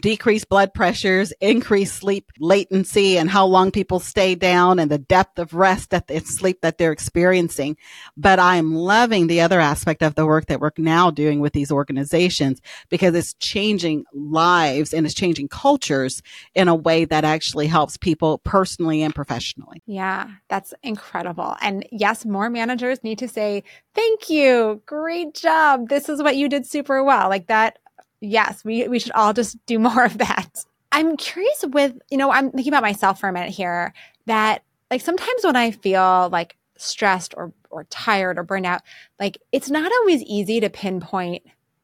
decreased 0.00 0.48
blood 0.48 0.72
pressures, 0.74 1.32
increased 1.40 1.94
sleep 1.94 2.30
latency 2.38 3.18
and 3.18 3.30
how 3.30 3.46
long 3.46 3.70
people 3.70 4.00
stay 4.00 4.34
down 4.34 4.78
and 4.78 4.90
the 4.90 4.98
depth 4.98 5.38
of 5.38 5.54
rest 5.54 5.90
that 5.90 6.06
the 6.06 6.20
sleep 6.20 6.60
that 6.62 6.78
they're 6.78 6.92
experiencing. 6.92 7.76
But 8.16 8.38
I'm 8.38 8.74
loving 8.74 9.26
the 9.26 9.40
other 9.40 9.60
aspect 9.60 10.02
of 10.02 10.14
the 10.14 10.26
work 10.26 10.46
that 10.46 10.60
we're 10.60 10.70
now 10.78 11.10
doing 11.10 11.40
with 11.40 11.52
these 11.52 11.72
organizations 11.72 12.60
because 12.88 13.14
it's 13.14 13.34
changing 13.34 14.04
lives 14.12 14.92
and 14.92 15.06
it's 15.06 15.14
changing 15.14 15.48
cultures 15.48 16.22
in 16.54 16.68
a 16.68 16.74
way 16.74 17.04
that 17.04 17.24
actually 17.24 17.66
helps 17.66 17.96
people 17.96 18.38
personally 18.38 19.02
and 19.02 19.14
professionally. 19.14 19.82
Yeah, 19.86 20.28
that's 20.48 20.74
incredible. 20.82 21.56
And 21.60 21.86
yes, 21.90 22.24
more 22.24 22.50
managers 22.50 23.02
need 23.02 23.18
to 23.18 23.28
say, 23.28 23.64
thank 23.94 24.30
you. 24.30 24.82
Great 24.86 25.34
job. 25.34 25.88
This 25.88 26.08
is 26.08 26.22
what 26.22 26.36
you 26.36 26.48
did 26.48 26.66
super 26.66 27.02
well. 27.02 27.28
Like 27.28 27.48
that 27.48 27.78
yes, 28.20 28.64
we, 28.64 28.88
we 28.88 28.98
should 28.98 29.12
all 29.12 29.32
just 29.32 29.64
do 29.66 29.78
more 29.78 30.04
of 30.04 30.18
that. 30.18 30.64
I'm 30.90 31.16
curious 31.16 31.64
with, 31.68 31.98
you 32.10 32.16
know, 32.16 32.30
I'm 32.30 32.50
thinking 32.50 32.72
about 32.72 32.82
myself 32.82 33.20
for 33.20 33.28
a 33.28 33.32
minute 33.32 33.50
here 33.50 33.92
that 34.26 34.62
like 34.90 35.02
sometimes 35.02 35.44
when 35.44 35.56
I 35.56 35.70
feel 35.70 36.30
like 36.30 36.56
stressed 36.76 37.34
or, 37.36 37.52
or 37.70 37.84
tired 37.84 38.38
or 38.38 38.42
burned 38.42 38.66
out, 38.66 38.82
like 39.20 39.38
it's 39.52 39.70
not 39.70 39.92
always 39.92 40.22
easy 40.22 40.60
to 40.60 40.70
pinpoint 40.70 41.42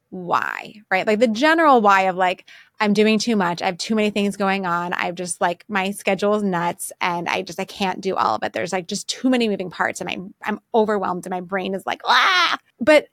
why, 0.09 0.81
right? 0.89 1.05
Like 1.05 1.19
the 1.19 1.27
general 1.27 1.81
why 1.81 2.03
of 2.03 2.15
like, 2.15 2.49
I'm 2.79 2.93
doing 2.93 3.19
too 3.19 3.35
much. 3.35 3.61
I 3.61 3.67
have 3.67 3.77
too 3.77 3.95
many 3.95 4.09
things 4.09 4.37
going 4.37 4.65
on. 4.65 4.93
I've 4.93 5.15
just 5.15 5.39
like 5.39 5.65
my 5.67 5.91
schedule 5.91 6.35
is 6.35 6.43
nuts 6.43 6.91
and 6.99 7.27
I 7.29 7.41
just 7.41 7.59
I 7.59 7.65
can't 7.65 8.01
do 8.01 8.15
all 8.15 8.35
of 8.35 8.43
it. 8.43 8.53
There's 8.53 8.73
like 8.73 8.87
just 8.87 9.07
too 9.07 9.29
many 9.29 9.47
moving 9.47 9.69
parts 9.69 10.01
and 10.01 10.09
I'm 10.09 10.33
I'm 10.43 10.59
overwhelmed 10.73 11.25
and 11.25 11.31
my 11.31 11.41
brain 11.41 11.73
is 11.73 11.85
like 11.85 12.01
ah. 12.05 12.57
But 12.79 13.07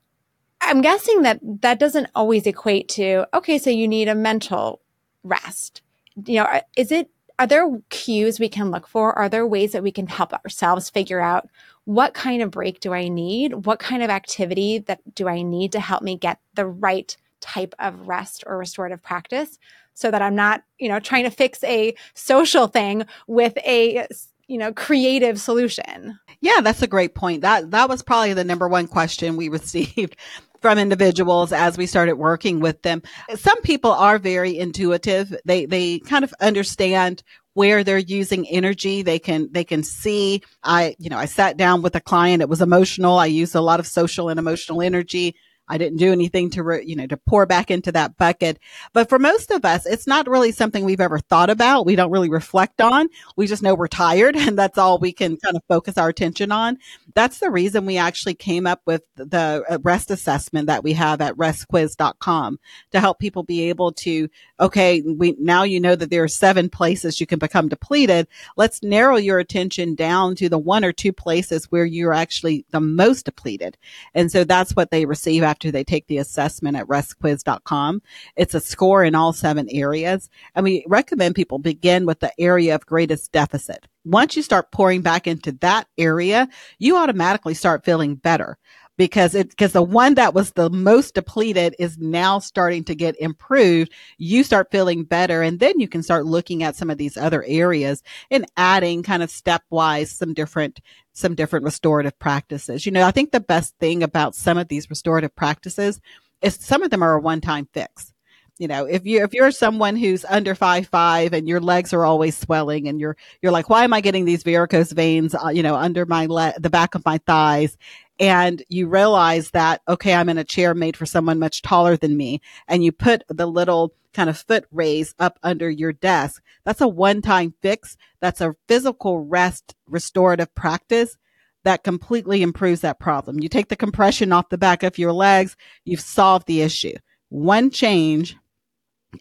I'm 0.63 0.81
guessing 0.81 1.23
that 1.23 1.41
that 1.61 1.79
doesn't 1.79 2.09
always 2.15 2.47
equate 2.47 2.89
to, 2.91 3.27
okay, 3.35 3.59
so 3.59 3.69
you 3.69 3.87
need 3.89 4.09
a 4.09 4.15
mental 4.15 4.81
rest. 5.25 5.83
You 6.27 6.37
know, 6.37 6.61
is 6.77 6.93
it, 6.93 7.11
are 7.39 7.47
there 7.47 7.69
cues 7.91 8.39
we 8.39 8.49
can 8.49 8.71
look 8.71 8.87
for? 8.87 9.13
Are 9.19 9.29
there 9.29 9.47
ways 9.47 9.73
that 9.73 9.83
we 9.83 9.91
can 9.91 10.07
help 10.07 10.33
ourselves 10.33 10.89
figure 10.89 11.21
out 11.21 11.49
what 11.85 12.15
kind 12.15 12.43
of 12.43 12.51
break 12.51 12.81
do 12.81 12.95
I 12.95 13.09
need? 13.09 13.67
What 13.67 13.81
kind 13.81 14.03
of 14.03 14.11
activity 14.11 14.79
that 14.79 15.01
do 15.15 15.29
I 15.29 15.43
need 15.43 15.73
to 15.73 15.81
help 15.81 16.03
me 16.03 16.17
get 16.17 16.39
the 16.55 16.67
right 16.67 17.17
type 17.41 17.75
of 17.81 18.07
rest 18.07 18.45
or 18.47 18.57
restorative 18.57 19.03
practice 19.03 19.59
so 19.95 20.11
that 20.11 20.23
I'm 20.23 20.37
not, 20.37 20.63
you 20.79 20.89
know, 20.89 21.01
trying 21.01 21.25
to 21.25 21.31
fix 21.31 21.63
a 21.65 21.95
social 22.15 22.69
thing 22.69 23.05
with 23.27 23.57
a 23.59 24.07
you 24.53 24.59
know 24.59 24.73
creative 24.73 25.41
solution 25.41 26.19
yeah 26.41 26.61
that's 26.61 26.83
a 26.83 26.87
great 26.87 27.15
point 27.15 27.41
that 27.41 27.71
that 27.71 27.89
was 27.89 28.03
probably 28.03 28.35
the 28.35 28.45
number 28.45 28.69
one 28.69 28.87
question 28.87 29.37
we 29.37 29.49
received 29.49 30.17
from 30.63 30.79
individuals 30.79 31.53
as 31.53 31.77
we 31.77 31.87
started 31.87 32.15
working 32.15 32.61
with 32.61 32.81
them. 32.83 33.03
Some 33.35 33.61
people 33.63 33.91
are 33.91 34.17
very 34.17 34.57
intuitive. 34.57 35.37
They, 35.45 35.67
they 35.67 35.99
kind 35.99 36.25
of 36.25 36.33
understand 36.41 37.23
where 37.55 37.85
they're 37.85 37.99
using 37.99 38.49
energy. 38.49 39.03
They 39.03 39.19
can, 39.19 39.49
they 39.51 39.65
can 39.65 39.83
see. 39.83 40.43
I, 40.63 40.95
you 40.99 41.11
know, 41.11 41.19
I 41.19 41.27
sat 41.27 41.57
down 41.57 41.83
with 41.83 41.97
a 41.97 42.01
client. 42.01 42.41
It 42.41 42.49
was 42.49 42.63
emotional. 42.63 43.19
I 43.19 43.27
used 43.27 43.55
a 43.55 43.61
lot 43.61 43.81
of 43.81 43.87
social 43.87 44.29
and 44.29 44.39
emotional 44.39 44.81
energy 44.81 45.35
I 45.69 45.79
didn't 45.79 45.99
do 45.99 46.13
anything 46.13 46.51
to, 46.51 46.63
re, 46.63 46.85
you 46.85 46.97
know, 46.97 47.07
to 47.07 47.17
pour 47.17 47.47
back 47.47 47.71
into 47.71 47.93
that 47.93 48.17
bucket. 48.17 48.59
But 48.93 49.09
for 49.09 49.19
most 49.19 49.51
of 49.51 49.65
us, 49.65 49.87
it's 49.87 50.07
not 50.07 50.29
really 50.29 50.53
something 50.53 50.85
we've 50.85 51.01
ever 51.01 51.19
thought 51.19 51.51
about. 51.51 51.87
We 51.87 51.97
don't 51.97 52.11
really 52.11 52.29
reflect 52.29 52.81
on. 52.81 53.09
We 53.37 53.47
just 53.47 53.63
know 53.63 53.75
we're 53.75 53.89
tired 53.89 54.37
and 54.37 54.59
that's 54.59 54.79
all 54.79 54.99
we 54.99 55.13
can 55.13 55.37
kind 55.37 55.57
of 55.57 55.63
focus 55.69 55.97
our 55.97 56.09
attention 56.09 56.53
on. 56.53 56.79
That's 57.15 57.39
the 57.39 57.51
reason 57.51 57.87
we 57.87 57.97
actually 57.97 58.35
came 58.35 58.67
up 58.67 58.83
with 58.87 59.03
the 59.15 59.65
uh, 59.69 59.79
rest 59.83 60.11
assessment 60.11 60.67
that 60.67 60.83
we 60.83 60.93
have 60.95 61.21
at 61.21 61.37
restquiz.com 61.37 62.59
to 62.91 63.01
help 63.01 63.19
people 63.19 63.43
be 63.43 63.69
able 63.69 63.93
to, 63.93 64.29
okay, 64.61 65.01
we, 65.03 65.37
now 65.39 65.63
you 65.63 65.81
know 65.81 65.95
that 65.95 66.11
there 66.11 66.25
are 66.25 66.29
seven 66.29 66.69
places 66.69 67.21
you 67.21 67.27
can 67.27 67.39
become 67.39 67.69
depleted. 67.69 68.27
Let's 68.57 68.83
narrow 68.83 69.17
your 69.17 69.39
attention 69.39 69.95
down 69.95 70.35
to 70.37 70.49
the 70.49 70.59
one 70.59 70.85
or 70.85 70.93
two 70.93 71.13
places 71.13 71.71
where 71.71 71.85
you're 71.85 72.13
actually 72.13 72.67
the 72.71 72.81
most 72.81 73.25
depleted. 73.25 73.79
And 74.15 74.31
so 74.31 74.45
that's 74.45 74.75
what 74.75 74.91
they 74.91 75.05
receive 75.05 75.43
after 75.53 75.71
they 75.71 75.85
take 75.85 76.07
the 76.07 76.17
assessment 76.17 76.79
at 76.79 76.87
restquiz.com. 76.87 78.01
It's 78.37 78.55
a 78.55 78.61
score 78.61 79.05
in 79.05 79.15
all 79.15 79.35
seven 79.35 79.69
areas. 79.71 80.31
And 80.55 80.65
we 80.65 80.83
recommend 80.89 81.35
people 81.35 81.59
begin 81.59 82.07
with 82.07 82.21
the 82.21 82.33
area 82.41 82.75
of 82.75 82.87
greatest 82.87 83.33
deficit. 83.33 83.87
Once 84.03 84.35
you 84.35 84.43
start 84.43 84.73
pouring 84.73 85.03
back 85.03 85.27
into 85.27 85.53
that 85.61 85.87
area, 85.99 86.49
you 86.79 86.97
automatically 86.97 87.53
start 87.53 87.85
feeling 87.85 88.15
better. 88.15 88.57
because 88.99 89.35
it 89.35 89.49
because 89.51 89.73
the 89.73 89.83
one 89.83 90.15
that 90.15 90.35
was 90.35 90.53
the 90.53 90.71
most 90.71 91.15
depleted 91.15 91.75
is 91.79 91.99
now 91.99 92.39
starting 92.39 92.85
to 92.85 92.95
get 92.95 93.19
improved 93.19 93.91
you 94.19 94.45
start 94.45 94.71
feeling 94.71 95.03
better 95.03 95.41
and 95.41 95.61
then 95.61 95.81
you 95.81 95.89
can 95.89 96.03
start 96.03 96.27
looking 96.27 96.63
at 96.63 96.77
some 96.77 96.91
of 96.91 96.99
these 96.99 97.17
other 97.17 97.43
areas 97.47 98.03
and 98.31 98.45
adding 98.57 99.03
kind 99.03 99.23
of 99.23 99.31
stepwise 99.31 100.09
some 100.09 100.35
different 100.35 100.81
some 101.13 101.35
different 101.35 101.65
restorative 101.65 102.19
practices. 102.19 102.87
You 102.87 102.93
know 102.93 103.07
i 103.07 103.11
think 103.11 103.33
the 103.33 103.41
best 103.41 103.77
thing 103.79 104.03
about 104.03 104.35
some 104.35 104.59
of 104.59 104.69
these 104.69 104.91
restorative 104.91 105.35
practices 105.35 106.01
is 106.43 106.57
some 106.57 106.83
of 106.83 106.91
them 106.91 107.03
are 107.03 107.15
a 107.15 107.21
one-time 107.21 107.69
fix. 107.73 108.13
You 108.59 108.69
know 108.69 108.85
if 108.85 109.05
you 109.07 109.25
if 109.25 109.33
you're 109.35 109.51
someone 109.51 109.97
who's 109.97 110.25
under 110.25 110.55
five 110.55 110.87
five 110.87 111.33
and 111.33 111.49
your 111.49 111.61
legs 111.61 111.93
are 111.93 112.05
always 112.05 112.37
swelling 112.37 112.87
and 112.87 113.01
you're 113.01 113.17
you're 113.41 113.51
like 113.51 113.69
why 113.71 113.83
am 113.83 113.93
i 113.93 114.01
getting 114.01 114.25
these 114.25 114.45
varicose 114.45 114.93
veins 114.93 115.35
uh, 115.35 115.49
you 115.49 115.63
know 115.63 115.75
under 115.75 116.07
my 116.07 116.27
le- 116.27 116.55
the 116.61 116.71
back 116.71 116.95
of 116.95 117.05
my 117.05 117.19
thighs 117.27 117.77
and 118.23 118.63
you 118.69 118.89
realize 118.89 119.51
that 119.51 119.83
okay 119.87 120.15
i'm 120.15 120.31
in 120.31 120.39
a 120.39 120.45
chair 120.45 120.75
made 120.75 120.97
for 120.97 121.05
someone 121.05 121.39
much 121.39 121.61
taller 121.61 121.97
than 121.97 122.17
me 122.17 122.41
and 122.69 122.83
you 122.83 122.91
put 122.91 123.23
the 123.29 123.47
little 123.47 123.93
kind 124.15 124.31
of 124.31 124.39
foot 124.39 124.65
raise 124.71 125.15
up 125.19 125.39
under 125.43 125.69
your 125.69 125.93
desk 125.93 126.43
that's 126.65 126.81
a 126.81 126.89
one 126.89 127.23
time 127.23 127.55
fix. 127.61 127.97
That's 128.21 128.41
a 128.41 128.55
physical 128.69 129.25
rest 129.25 129.75
restorative 129.87 130.55
practice 130.55 131.17
that 131.65 131.85
completely 131.85 132.43
improves 132.43 132.81
that 132.81 132.99
problem. 132.99 133.41
You 133.41 133.49
take 133.49 133.69
the 133.69 133.77
compression 133.77 134.33
off 134.33 134.49
the 134.49 134.59
back 134.59 134.83
of 134.83 134.99
your 134.99 135.13
legs 135.13 135.57
you've 135.85 136.01
solved 136.01 136.47
the 136.47 136.63
issue. 136.63 136.95
One 137.29 137.71
change 137.71 138.37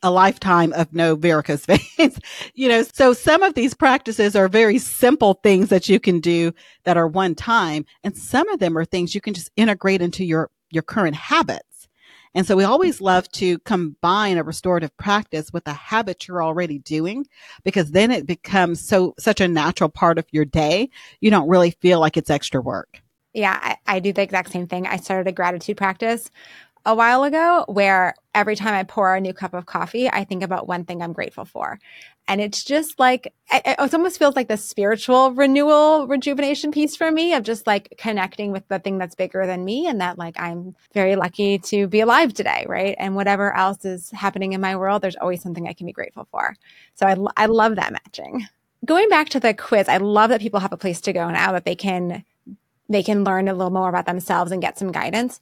a 0.04 0.12
lifetime 0.12 0.74
of 0.74 0.94
no 0.94 1.16
varicose 1.16 1.66
veins. 1.98 2.20
you 2.54 2.68
know, 2.70 2.84
so 2.94 3.14
some 3.14 3.44
of 3.44 3.54
these 3.54 3.74
practices 3.74 4.36
are 4.36 4.48
very 4.48 4.78
simple 4.78 5.36
things 5.36 5.70
that 5.70 5.90
you 5.90 6.00
can 6.00 6.20
do 6.20 6.54
that 6.84 6.98
are 6.98 7.08
one 7.08 7.36
time. 7.36 7.86
And 8.04 8.16
some 8.16 8.48
of 8.50 8.60
them 8.60 8.78
are 8.78 8.86
things 8.86 9.14
you 9.16 9.22
can 9.22 9.34
just 9.34 9.52
integrate 9.56 10.02
into 10.02 10.24
your, 10.24 10.50
your 10.70 10.84
current 10.84 11.16
habits. 11.16 11.66
And 12.34 12.48
so 12.48 12.56
we 12.56 12.64
always 12.64 13.02
love 13.02 13.30
to 13.34 13.60
combine 13.60 14.38
a 14.38 14.44
restorative 14.44 14.96
practice 14.96 15.52
with 15.52 15.68
a 15.68 15.74
habit 15.74 16.28
you're 16.28 16.44
already 16.44 16.80
doing 16.80 17.26
because 17.64 17.92
then 17.92 18.10
it 18.10 18.26
becomes 18.26 18.80
so, 18.80 19.14
such 19.20 19.42
a 19.42 19.50
natural 19.50 19.90
part 19.90 20.18
of 20.18 20.26
your 20.32 20.46
day. 20.46 20.90
You 21.20 21.30
don't 21.30 21.50
really 21.50 21.72
feel 21.72 22.00
like 22.00 22.16
it's 22.16 22.30
extra 22.30 22.62
work. 22.62 23.02
Yeah, 23.34 23.60
I, 23.62 23.96
I 23.96 24.00
do 24.00 24.14
the 24.14 24.22
exact 24.22 24.52
same 24.52 24.68
thing. 24.68 24.88
I 24.88 24.98
started 24.98 25.28
a 25.28 25.34
gratitude 25.34 25.78
practice 25.78 26.30
a 26.86 26.96
while 26.96 27.24
ago 27.24 27.66
where 27.68 28.16
every 28.34 28.56
time 28.56 28.74
I 28.74 28.84
pour 28.84 29.14
a 29.14 29.22
new 29.22 29.34
cup 29.34 29.54
of 29.54 29.66
coffee, 29.66 30.10
I 30.10 30.24
think 30.24 30.42
about 30.42 30.68
one 30.68 30.86
thing 30.86 31.02
I'm 31.02 31.14
grateful 31.14 31.46
for. 31.46 31.80
And 32.28 32.40
it's 32.40 32.64
just 32.64 32.98
like, 32.98 33.34
it, 33.52 33.62
it 33.66 33.94
almost 33.94 34.18
feels 34.18 34.36
like 34.36 34.48
the 34.48 34.58
spiritual 34.58 35.32
renewal, 35.32 36.08
rejuvenation 36.08 36.72
piece 36.72 36.96
for 36.96 37.12
me 37.12 37.34
of 37.34 37.44
just 37.44 37.68
like 37.68 37.94
connecting 37.98 38.52
with 38.52 38.68
the 38.68 38.80
thing 38.80 38.98
that's 38.98 39.16
bigger 39.16 39.46
than 39.46 39.66
me 39.66 39.88
and 39.88 40.02
that 40.02 40.18
like 40.18 40.40
I'm 40.40 40.76
very 40.94 41.16
lucky 41.16 41.60
to 41.60 41.88
be 41.88 42.00
alive 42.00 42.34
today, 42.34 42.66
right? 42.68 42.96
And 42.98 43.16
whatever 43.16 43.56
else 43.56 43.86
is 43.86 44.10
happening 44.12 44.54
in 44.54 44.62
my 44.62 44.76
world, 44.76 45.02
there's 45.02 45.18
always 45.18 45.42
something 45.42 45.68
I 45.68 45.74
can 45.74 45.86
be 45.86 45.94
grateful 45.94 46.28
for. 46.32 46.56
So 46.96 47.06
I, 47.06 47.18
I 47.44 47.46
love 47.48 47.76
that 47.76 47.92
matching. 47.92 48.48
Going 48.86 49.10
back 49.10 49.30
to 49.30 49.40
the 49.40 49.54
quiz, 49.54 49.88
I 49.88 49.98
love 49.98 50.30
that 50.30 50.42
people 50.42 50.62
have 50.62 50.74
a 50.74 50.78
place 50.78 51.02
to 51.02 51.14
go 51.14 51.30
now 51.30 51.52
that 51.52 51.66
they 51.66 51.76
can 51.76 52.24
they 52.90 53.04
can 53.04 53.24
learn 53.24 53.48
a 53.48 53.54
little 53.54 53.72
more 53.72 53.88
about 53.88 54.06
themselves 54.06 54.52
and 54.52 54.62
get 54.62 54.78
some 54.78 54.92
guidance 54.92 55.40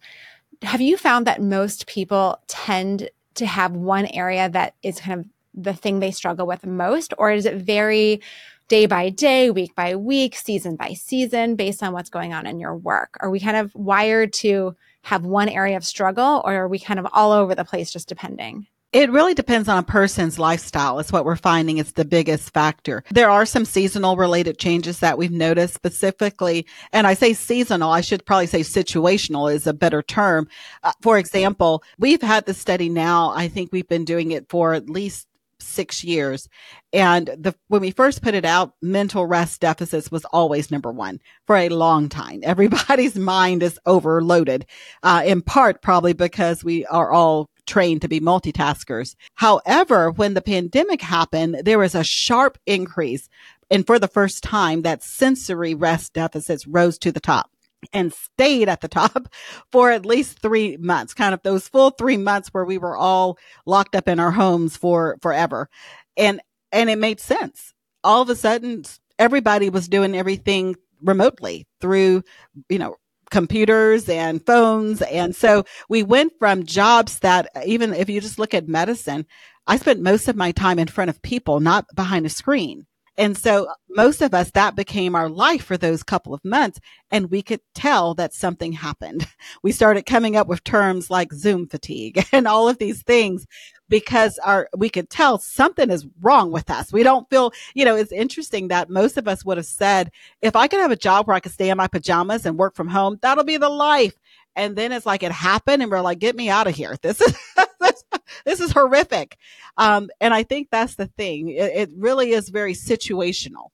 have 0.62 0.82
you 0.82 0.98
found 0.98 1.28
that 1.28 1.42
most 1.42 1.88
people 1.88 2.42
tend 2.48 3.10
to 3.36 3.46
have 3.46 3.72
one 3.74 4.06
area 4.08 4.50
that 4.50 4.76
is 4.84 5.00
kind 5.00 5.20
of 5.20 5.26
the 5.54 5.74
thing 5.74 6.00
they 6.00 6.12
struggle 6.12 6.46
with 6.46 6.66
most, 6.66 7.14
or 7.18 7.32
is 7.32 7.46
it 7.46 7.56
very 7.56 8.22
day 8.68 8.86
by 8.86 9.10
day, 9.10 9.50
week 9.50 9.74
by 9.76 9.96
week, 9.96 10.36
season 10.36 10.76
by 10.76 10.94
season, 10.94 11.56
based 11.56 11.82
on 11.82 11.94
what's 11.94 12.10
going 12.10 12.34
on 12.34 12.46
in 12.46 12.60
your 12.60 12.76
work? 12.76 13.18
Are 13.20 13.30
we 13.30 13.40
kind 13.40 13.58
of 13.58 13.74
wired 13.74 14.34
to 14.34 14.76
have 15.04 15.26
one 15.26 15.50
area 15.50 15.78
of 15.78 15.86
struggle, 15.86 16.42
or 16.46 16.54
are 16.54 16.68
we 16.68 16.80
kind 16.80 17.00
of 17.00 17.08
all 17.14 17.32
over 17.32 17.56
the 17.56 17.66
place 17.66 17.92
just 17.92 18.10
depending? 18.10 18.68
It 18.92 19.12
really 19.12 19.36
depends 19.36 19.70
on 19.70 19.78
a 19.78 19.84
person's 19.84 20.40
lifestyle. 20.40 20.98
It's 20.98 21.12
what 21.12 21.24
we're 21.24 21.36
finding 21.36 21.78
is 21.78 21.92
the 21.92 22.06
biggest 22.06 22.52
factor. 22.52 23.04
There 23.12 23.30
are 23.30 23.46
some 23.46 23.64
seasonal 23.64 24.18
related 24.18 24.58
changes 24.58 24.98
that 25.00 25.16
we've 25.16 25.32
noticed 25.32 25.76
specifically. 25.76 26.66
And 26.92 27.06
I 27.06 27.14
say 27.14 27.34
seasonal, 27.34 27.92
I 27.92 28.02
should 28.02 28.26
probably 28.26 28.48
say 28.48 28.62
situational 28.62 29.54
is 29.54 29.68
a 29.68 29.76
better 29.76 30.02
term. 30.02 30.48
Uh, 30.82 30.92
for 31.04 31.20
example, 31.20 31.84
we've 32.00 32.24
had 32.24 32.48
the 32.48 32.54
study 32.56 32.90
now. 32.90 33.30
I 33.30 33.48
think 33.48 33.72
we've 33.72 33.88
been 33.88 34.06
doing 34.06 34.32
it 34.32 34.50
for 34.50 34.74
at 34.74 34.90
least 34.90 35.28
six 35.60 36.04
years. 36.04 36.50
And 36.92 37.28
the, 37.38 37.54
when 37.68 37.82
we 37.82 37.92
first 37.92 38.24
put 38.24 38.34
it 38.34 38.46
out, 38.46 38.74
mental 38.82 39.28
rest 39.28 39.62
deficits 39.62 40.10
was 40.10 40.26
always 40.26 40.72
number 40.72 40.92
one 40.92 41.20
for 41.46 41.56
a 41.56 41.70
long 41.70 42.10
time. 42.10 42.40
Everybody's 42.44 43.16
mind 43.16 43.62
is 43.62 43.80
overloaded, 43.86 44.66
uh, 45.04 45.22
in 45.26 45.44
part 45.44 45.84
probably 45.84 46.14
because 46.14 46.64
we 46.64 46.88
are 46.88 47.12
all 47.12 47.50
trained 47.70 48.02
to 48.02 48.10
be 48.10 48.20
multitaskers. 48.20 49.16
However, 49.36 50.12
when 50.12 50.34
the 50.34 50.42
pandemic 50.42 51.02
happened, 51.02 51.62
there 51.64 51.80
was 51.80 51.96
a 51.96 52.04
sharp 52.04 52.58
increase. 52.66 53.30
And 53.72 53.86
for 53.86 54.00
the 54.00 54.08
first 54.08 54.44
time, 54.44 54.82
that 54.82 55.04
sensory 55.04 55.76
rest 55.76 56.14
deficits 56.14 56.68
rose 56.68 56.98
to 57.00 57.12
the 57.12 57.20
top 57.20 57.52
and 57.94 58.12
stayed 58.12 58.68
at 58.68 58.82
the 58.82 58.88
top 58.88 59.30
for 59.72 59.92
at 59.92 60.06
least 60.06 60.40
three 60.40 60.76
months, 60.78 61.14
kind 61.14 61.34
of 61.34 61.42
those 61.44 61.68
full 61.68 61.92
three 61.92 62.18
months 62.18 62.50
where 62.50 62.66
we 62.66 62.78
were 62.78 62.98
all 62.98 63.38
locked 63.66 63.96
up 63.96 64.08
in 64.08 64.20
our 64.20 64.32
homes 64.32 64.76
for 64.76 65.18
forever. 65.22 65.70
And, 66.18 66.42
and 66.72 66.90
it 66.90 66.98
made 66.98 67.20
sense. 67.20 67.74
All 68.04 68.24
of 68.24 68.30
a 68.30 68.36
sudden, 68.36 68.84
everybody 69.18 69.70
was 69.70 69.88
doing 69.88 70.16
everything 70.16 70.76
remotely 71.02 71.68
through, 71.80 72.24
you 72.68 72.80
know, 72.80 72.96
computers 73.30 74.10
and 74.10 74.46
phones. 74.46 75.02
And 75.02 75.36
so 75.36 75.66
we 75.88 76.04
went 76.04 76.34
from 76.40 76.66
jobs 76.66 77.20
that 77.20 77.50
even 77.66 77.94
if 77.94 78.10
you 78.10 78.22
just 78.22 78.40
look 78.40 78.54
at 78.54 78.68
medicine, 78.68 79.26
I 79.68 79.78
spent 79.78 80.02
most 80.02 80.28
of 80.28 80.36
my 80.36 80.52
time 80.52 80.80
in 80.80 80.88
front 80.88 81.10
of 81.10 81.22
people, 81.22 81.60
not 81.60 81.86
behind 81.96 82.26
a 82.26 82.30
screen. 82.30 82.86
And 83.20 83.38
so 83.38 83.68
most 83.90 84.22
of 84.22 84.34
us, 84.34 84.52
that 84.52 84.78
became 84.78 85.14
our 85.14 85.28
life 85.28 85.66
for 85.66 85.76
those 85.76 86.04
couple 86.04 86.34
of 86.34 86.44
months. 86.46 86.80
And 87.12 87.30
we 87.30 87.42
could 87.42 87.60
tell 87.76 88.14
that 88.16 88.34
something 88.34 88.72
happened. 88.72 89.28
We 89.62 89.74
started 89.74 90.06
coming 90.06 90.38
up 90.38 90.48
with 90.48 90.64
terms 90.64 91.10
like 91.10 91.34
Zoom 91.34 91.68
fatigue 91.68 92.24
and 92.32 92.48
all 92.48 92.70
of 92.70 92.78
these 92.78 93.04
things 93.04 93.46
because 93.90 94.38
our, 94.40 94.70
we 94.78 94.90
could 94.90 95.10
tell 95.10 95.38
something 95.40 95.90
is 95.90 96.08
wrong 96.22 96.52
with 96.52 96.70
us. 96.70 96.94
We 96.94 97.04
don't 97.04 97.30
feel, 97.30 97.52
you 97.74 97.84
know, 97.84 97.96
it's 97.96 98.12
interesting 98.12 98.70
that 98.70 98.90
most 98.90 99.18
of 99.18 99.28
us 99.28 99.44
would 99.44 99.58
have 99.58 99.66
said, 99.66 100.12
if 100.42 100.56
I 100.56 100.68
could 100.68 100.80
have 100.80 100.92
a 100.92 100.96
job 100.96 101.28
where 101.28 101.36
I 101.36 101.40
could 101.40 101.52
stay 101.52 101.70
in 101.70 101.78
my 101.78 101.88
pajamas 101.88 102.46
and 102.46 102.58
work 102.58 102.76
from 102.76 102.88
home, 102.88 103.20
that'll 103.22 103.44
be 103.44 103.58
the 103.58 103.70
life. 103.70 104.14
And 104.56 104.76
then 104.76 104.92
it's 104.92 105.06
like 105.06 105.24
it 105.24 105.32
happened 105.32 105.82
and 105.82 105.92
we're 105.92 106.02
like, 106.02 106.20
get 106.20 106.36
me 106.36 106.50
out 106.50 106.68
of 106.68 106.76
here. 106.76 106.96
This 107.02 107.22
is, 107.22 107.36
this 108.46 108.60
is 108.60 108.72
horrific. 108.72 109.38
Um, 109.78 110.10
and 110.20 110.34
I 110.34 110.44
think 110.44 110.70
that's 110.70 110.96
the 110.96 111.08
thing. 111.08 111.50
It, 111.50 111.72
it 111.74 111.90
really 111.96 112.32
is 112.32 112.50
very 112.50 112.74
situational. 112.74 113.70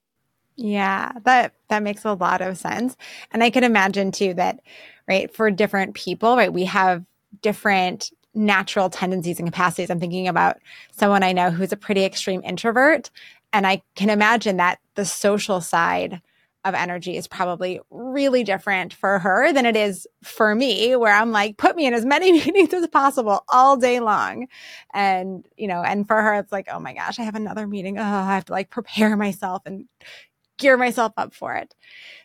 Yeah, 0.58 1.12
that 1.26 1.54
that 1.68 1.84
makes 1.84 2.06
a 2.06 2.14
lot 2.14 2.42
of 2.42 2.58
sense. 2.58 2.96
And 3.32 3.44
I 3.44 3.50
can 3.50 3.64
imagine 3.64 4.12
too 4.12 4.34
that 4.36 4.62
right 5.08 5.34
for 5.34 5.52
different 5.52 5.96
people, 5.96 6.38
right, 6.38 6.54
we 6.54 6.66
have 6.66 7.04
different 7.42 8.12
natural 8.36 8.90
tendencies 8.90 9.40
and 9.40 9.48
capacities. 9.48 9.90
I'm 9.90 10.00
thinking 10.00 10.28
about 10.28 10.58
someone 10.92 11.24
I 11.24 11.32
know 11.32 11.50
who's 11.50 11.72
a 11.72 11.78
pretty 11.78 12.04
extreme 12.04 12.42
introvert 12.44 13.10
and 13.56 13.66
I 13.66 13.82
can 13.96 14.10
imagine 14.10 14.58
that 14.58 14.80
the 14.96 15.06
social 15.06 15.62
side 15.62 16.22
of 16.66 16.74
energy 16.74 17.16
is 17.16 17.28
probably 17.28 17.80
really 17.90 18.44
different 18.44 18.94
for 18.94 19.20
her 19.20 19.54
than 19.54 19.66
it 19.66 19.78
is 19.78 20.08
for 20.24 20.56
me, 20.56 20.96
where 20.96 21.14
I'm 21.14 21.32
like, 21.32 21.58
put 21.58 21.76
me 21.76 21.86
in 21.86 21.94
as 21.94 22.06
many 22.06 22.32
meetings 22.46 22.74
as 22.74 22.88
possible 22.88 23.46
all 23.50 23.78
day 23.78 24.00
long. 24.02 24.48
And, 24.94 25.48
you 25.56 25.68
know, 25.68 25.84
and 25.84 26.06
for 26.08 26.22
her, 26.22 26.34
it's 26.34 26.52
like, 26.52 26.68
oh 26.70 26.80
my 26.80 26.94
gosh, 26.94 27.18
I 27.20 27.24
have 27.24 27.36
another 27.36 27.66
meeting. 27.66 27.98
Oh, 27.98 28.04
I 28.04 28.34
have 28.34 28.46
to 28.46 28.52
like 28.52 28.72
prepare 28.72 29.16
myself 29.16 29.62
and 29.66 29.86
gear 30.58 30.76
myself 30.76 31.14
up 31.16 31.34
for 31.34 31.54
it. 31.54 31.74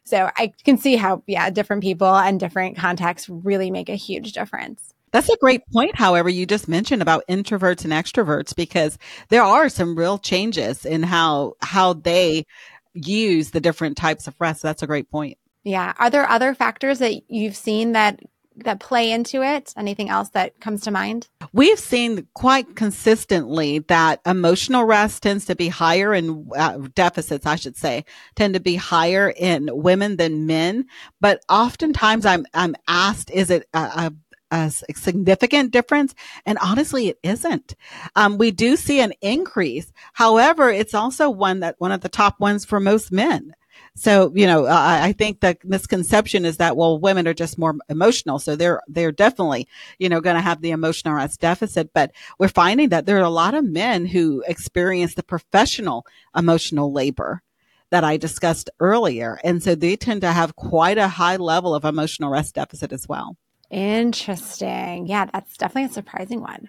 So 0.05 0.31
I 0.37 0.53
can 0.65 0.79
see 0.79 0.97
how, 0.97 1.23
yeah, 1.27 1.51
different 1.51 1.83
people 1.83 2.13
and 2.13 2.41
different 2.41 2.77
contexts 2.77 3.29
really 3.29 3.71
make 3.71 3.89
a 3.89 3.95
huge 3.95 4.33
difference. 4.33 4.95
That's 5.13 5.29
a 5.29 5.37
great 5.39 5.63
point. 5.73 5.97
However, 5.97 6.29
you 6.29 6.47
just 6.47 6.69
mentioned 6.69 7.03
about 7.03 7.25
introverts 7.29 7.85
and 7.85 7.93
extroverts 7.93 8.55
because 8.55 8.99
there 9.29 9.43
are 9.43 9.69
some 9.69 9.97
real 9.97 10.19
changes 10.19 10.85
in 10.85 11.03
how, 11.03 11.55
how 11.61 11.95
they 11.95 12.47
use 12.95 13.51
the 13.51 13.61
different 13.61 13.97
types 13.97 14.27
of 14.27 14.35
rest. 14.39 14.63
That's 14.63 14.83
a 14.83 14.87
great 14.87 15.11
point. 15.11 15.39
Yeah. 15.65 15.93
Are 15.99 16.11
there 16.11 16.29
other 16.29 16.55
factors 16.55 17.01
that 17.01 17.29
you've 17.29 17.57
seen 17.57 17.93
that 17.93 18.21
that 18.57 18.81
play 18.81 19.11
into 19.11 19.43
it? 19.43 19.73
Anything 19.77 20.09
else 20.11 20.31
that 20.31 20.61
comes 20.61 20.83
to 20.83 20.91
mind? 20.91 21.29
We've 21.53 21.79
seen 21.79 22.27
quite 22.35 22.77
consistently 22.77 23.81
that 23.81 24.21
emotional 24.27 24.85
rest 24.85 25.23
tends 25.23 25.47
to 25.47 25.57
be 25.57 25.69
higher 25.69 26.13
in 26.13 26.49
uh, 26.57 26.79
deficits, 26.95 27.47
I 27.47 27.57
should 27.57 27.77
say, 27.77 28.05
tend 28.35 28.55
to 28.55 28.61
be 28.61 28.77
higher 28.77 29.33
in 29.35 29.69
women 29.73 30.17
than 30.17 30.47
men. 30.47 30.87
But 31.21 31.43
oftentimes 31.49 32.27
I'm, 32.27 32.45
I'm 32.53 32.75
asked, 32.89 33.31
is 33.31 33.51
it 33.51 33.67
a, 33.73 33.79
a 33.79 34.13
a 34.51 34.71
significant 34.71 35.71
difference. 35.71 36.15
And 36.47 36.59
honestly, 36.59 37.09
it 37.09 37.19
isn't. 37.23 37.75
Um, 38.17 38.39
we 38.39 38.51
do 38.51 38.77
see 38.77 39.01
an 39.01 39.13
increase. 39.21 39.93
However, 40.13 40.71
it's 40.71 40.95
also 40.95 41.31
one 41.31 41.61
that 41.61 41.77
one 41.79 41.93
of 41.93 42.01
the 42.01 42.09
top 42.09 42.41
ones 42.41 42.65
for 42.65 42.81
most 42.81 43.13
men. 43.13 43.55
So, 43.97 44.33
you 44.35 44.47
know, 44.47 44.67
I, 44.67 45.07
I, 45.07 45.13
think 45.13 45.41
the 45.41 45.57
misconception 45.65 46.45
is 46.45 46.59
that, 46.59 46.77
well, 46.77 46.99
women 46.99 47.27
are 47.27 47.35
just 47.35 47.59
more 47.59 47.77
emotional. 47.89 48.39
So 48.39 48.55
they're, 48.55 48.81
they're 48.89 49.13
definitely, 49.13 49.69
you 49.99 50.09
know, 50.09 50.21
going 50.21 50.37
to 50.37 50.43
have 50.43 50.61
the 50.61 50.71
emotional 50.71 51.15
rest 51.15 51.41
deficit. 51.41 51.93
But 51.93 52.13
we're 52.39 52.49
finding 52.49 52.91
that 52.91 53.07
there 53.07 53.19
are 53.19 53.23
a 53.23 53.31
lot 53.31 53.55
of 53.55 53.65
men 53.65 54.07
who 54.07 54.45
experience 54.47 55.15
the 55.15 55.23
professional 55.23 56.07
emotional 56.37 56.93
labor 56.93 57.43
that 57.91 58.05
I 58.05 58.17
discussed 58.17 58.71
earlier. 58.79 59.39
And 59.43 59.63
so 59.63 59.75
they 59.75 59.97
tend 59.97 60.21
to 60.21 60.33
have 60.33 60.57
quite 60.57 60.99
a 60.99 61.09
high 61.09 61.37
level 61.37 61.75
of 61.75 61.85
emotional 61.85 62.31
rest 62.31 62.55
deficit 62.55 62.93
as 62.93 63.09
well. 63.09 63.37
Interesting. 63.71 65.07
Yeah, 65.07 65.27
that's 65.33 65.57
definitely 65.57 65.91
a 65.91 65.93
surprising 65.93 66.41
one. 66.41 66.69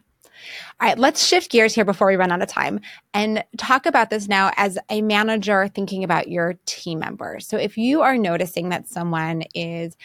All 0.79 0.87
right, 0.87 0.97
let's 0.97 1.25
shift 1.25 1.51
gears 1.51 1.75
here 1.75 1.85
before 1.85 2.07
we 2.07 2.15
run 2.15 2.31
out 2.31 2.41
of 2.41 2.47
time 2.47 2.79
and 3.13 3.43
talk 3.57 3.85
about 3.85 4.09
this 4.09 4.27
now 4.27 4.51
as 4.57 4.77
a 4.89 5.01
manager 5.01 5.67
thinking 5.67 6.03
about 6.03 6.29
your 6.29 6.55
team 6.65 6.99
members. 6.99 7.47
So, 7.47 7.57
if 7.57 7.77
you 7.77 8.01
are 8.01 8.17
noticing 8.17 8.69
that 8.69 8.87
someone 8.87 9.43
is 9.53 9.95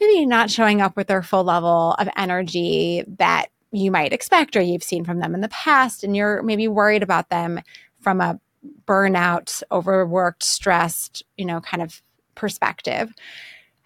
maybe 0.00 0.26
not 0.26 0.50
showing 0.50 0.80
up 0.82 0.96
with 0.96 1.06
their 1.06 1.22
full 1.22 1.44
level 1.44 1.94
of 1.98 2.08
energy 2.16 3.04
that 3.18 3.46
you 3.72 3.90
might 3.90 4.12
expect 4.12 4.56
or 4.56 4.60
you've 4.60 4.82
seen 4.82 5.04
from 5.04 5.20
them 5.20 5.34
in 5.34 5.40
the 5.40 5.48
past, 5.48 6.04
and 6.04 6.14
you're 6.16 6.42
maybe 6.42 6.68
worried 6.68 7.02
about 7.02 7.30
them 7.30 7.60
from 8.00 8.20
a 8.20 8.38
burnout, 8.86 9.62
overworked, 9.72 10.42
stressed, 10.42 11.22
you 11.36 11.44
know, 11.44 11.60
kind 11.60 11.82
of 11.82 12.02
perspective. 12.34 13.12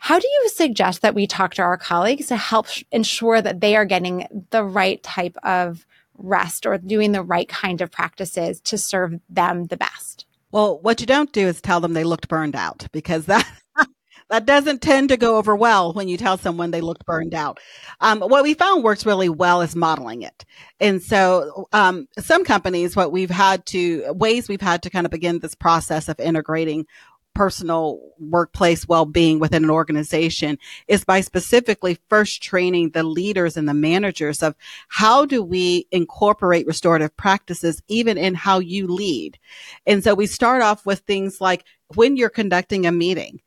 How 0.03 0.19
do 0.19 0.27
you 0.27 0.49
suggest 0.49 1.03
that 1.03 1.15
we 1.15 1.29
talk 1.29 1.55
to 1.55 1.63
our 1.63 1.77
colleagues 1.77 2.27
to 2.27 2.37
help 2.37 2.67
ensure 2.91 3.41
that 3.41 3.61
they 3.61 3.77
are 3.77 3.85
getting 3.85 4.47
the 4.51 4.65
right 4.65 5.01
type 5.01 5.37
of 5.45 5.87
rest 6.19 6.67
or 6.67 6.77
doing 6.77 7.13
the 7.13 7.23
right 7.23 7.49
kind 7.49 7.81
of 7.81 7.93
practices 7.93 8.61
to 8.63 8.77
serve 8.77 9.21
them 9.31 9.67
the 9.67 9.77
best? 9.77 10.27
Well, 10.51 10.81
what 10.81 11.01
you 11.01 11.07
don't 11.07 11.33
do 11.33 11.47
is 11.47 11.61
tell 11.61 11.79
them 11.79 11.93
they 11.93 12.03
looked 12.03 12.27
burned 12.27 12.57
out 12.57 12.89
because 12.91 13.27
that 13.27 13.49
that 14.29 14.45
doesn't 14.45 14.83
tend 14.83 15.11
to 15.11 15.17
go 15.17 15.37
over 15.37 15.55
well 15.55 15.93
when 15.93 16.09
you 16.09 16.17
tell 16.17 16.37
someone 16.37 16.73
they 16.73 16.81
looked 16.81 17.07
burned 17.07 17.33
out. 17.33 17.61
Um, 18.01 18.23
what 18.23 18.43
we 18.43 18.55
found 18.55 18.83
works 18.83 19.07
really 19.07 19.29
well 19.29 19.61
is 19.61 19.77
modeling 19.77 20.23
it. 20.23 20.45
And 20.81 21.01
so, 21.01 21.69
um, 21.73 22.09
some 22.19 22.45
companies, 22.45 22.97
what 22.97 23.13
we've 23.13 23.31
had 23.31 23.65
to, 23.67 24.13
ways 24.15 24.49
we've 24.49 24.61
had 24.61 24.83
to 24.83 24.91
kind 24.91 25.07
of 25.07 25.13
begin 25.13 25.39
this 25.39 25.55
process 25.55 26.09
of 26.09 26.19
integrating 26.19 26.87
personal 27.35 28.01
workplace 28.19 28.87
well-being 28.87 29.39
within 29.39 29.65
an 29.65 29.71
organization 29.71 30.59
is 30.89 31.05
by 31.05 31.21
specifically 31.21 31.99
first 32.09 32.43
training 32.43 32.91
the 32.91 33.03
leaders 33.03 33.57
and 33.57 33.69
the 33.69 33.75
managers 33.75 34.43
of 34.43 34.55
how 34.89 35.25
do 35.25 35.43
we 35.43 35.87
incorporate 35.91 36.67
restorative 36.67 37.17
practices 37.17 37.83
even 37.89 38.19
in 38.19 38.35
how 38.35 38.59
you 38.59 38.87
lead. 38.87 39.39
And 39.87 40.03
so 40.05 40.15
we 40.15 40.27
start 40.27 40.63
off 40.63 40.85
with 40.87 41.01
things 41.01 41.41
like 41.41 41.65
when 41.95 42.17
you're 42.17 42.29
conducting 42.29 42.87
a 42.87 42.93
meeting, 42.93 43.41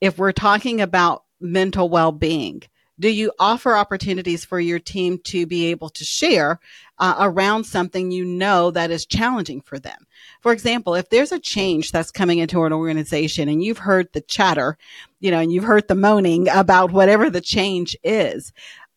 if 0.00 0.18
we're 0.18 0.32
talking 0.32 0.80
about 0.80 1.24
mental 1.40 1.88
well-being, 1.88 2.62
do 2.98 3.08
you 3.08 3.32
offer 3.38 3.76
opportunities 3.76 4.44
for 4.44 4.60
your 4.60 4.78
team 4.78 5.18
to 5.24 5.46
be 5.46 5.66
able 5.66 5.88
to 5.90 6.04
share 6.04 6.60
uh, 6.98 7.16
around 7.20 7.64
something 7.64 8.10
you 8.10 8.24
know 8.24 8.70
that 8.70 8.90
is 8.90 9.06
challenging 9.06 9.60
for 9.60 9.78
them? 9.78 10.06
For 10.40 10.52
example, 10.52 10.94
if 10.94 11.10
there's 11.10 11.32
a 11.32 11.38
change 11.38 11.92
that's 11.92 12.10
coming 12.10 12.38
into 12.38 12.64
an 12.64 12.72
organization 12.72 13.48
and 13.48 13.62
you've 13.62 13.78
heard 13.78 14.08
the 14.12 14.20
chatter, 14.20 14.76
you 15.20 15.30
know, 15.30 15.40
and 15.40 15.52
you've 15.52 15.64
heard 15.64 15.88
the 15.88 15.94
moaning 15.94 16.48
about 16.48 16.92
whatever 16.92 17.30
the 17.30 17.40
change 17.40 17.96
is, 18.02 18.52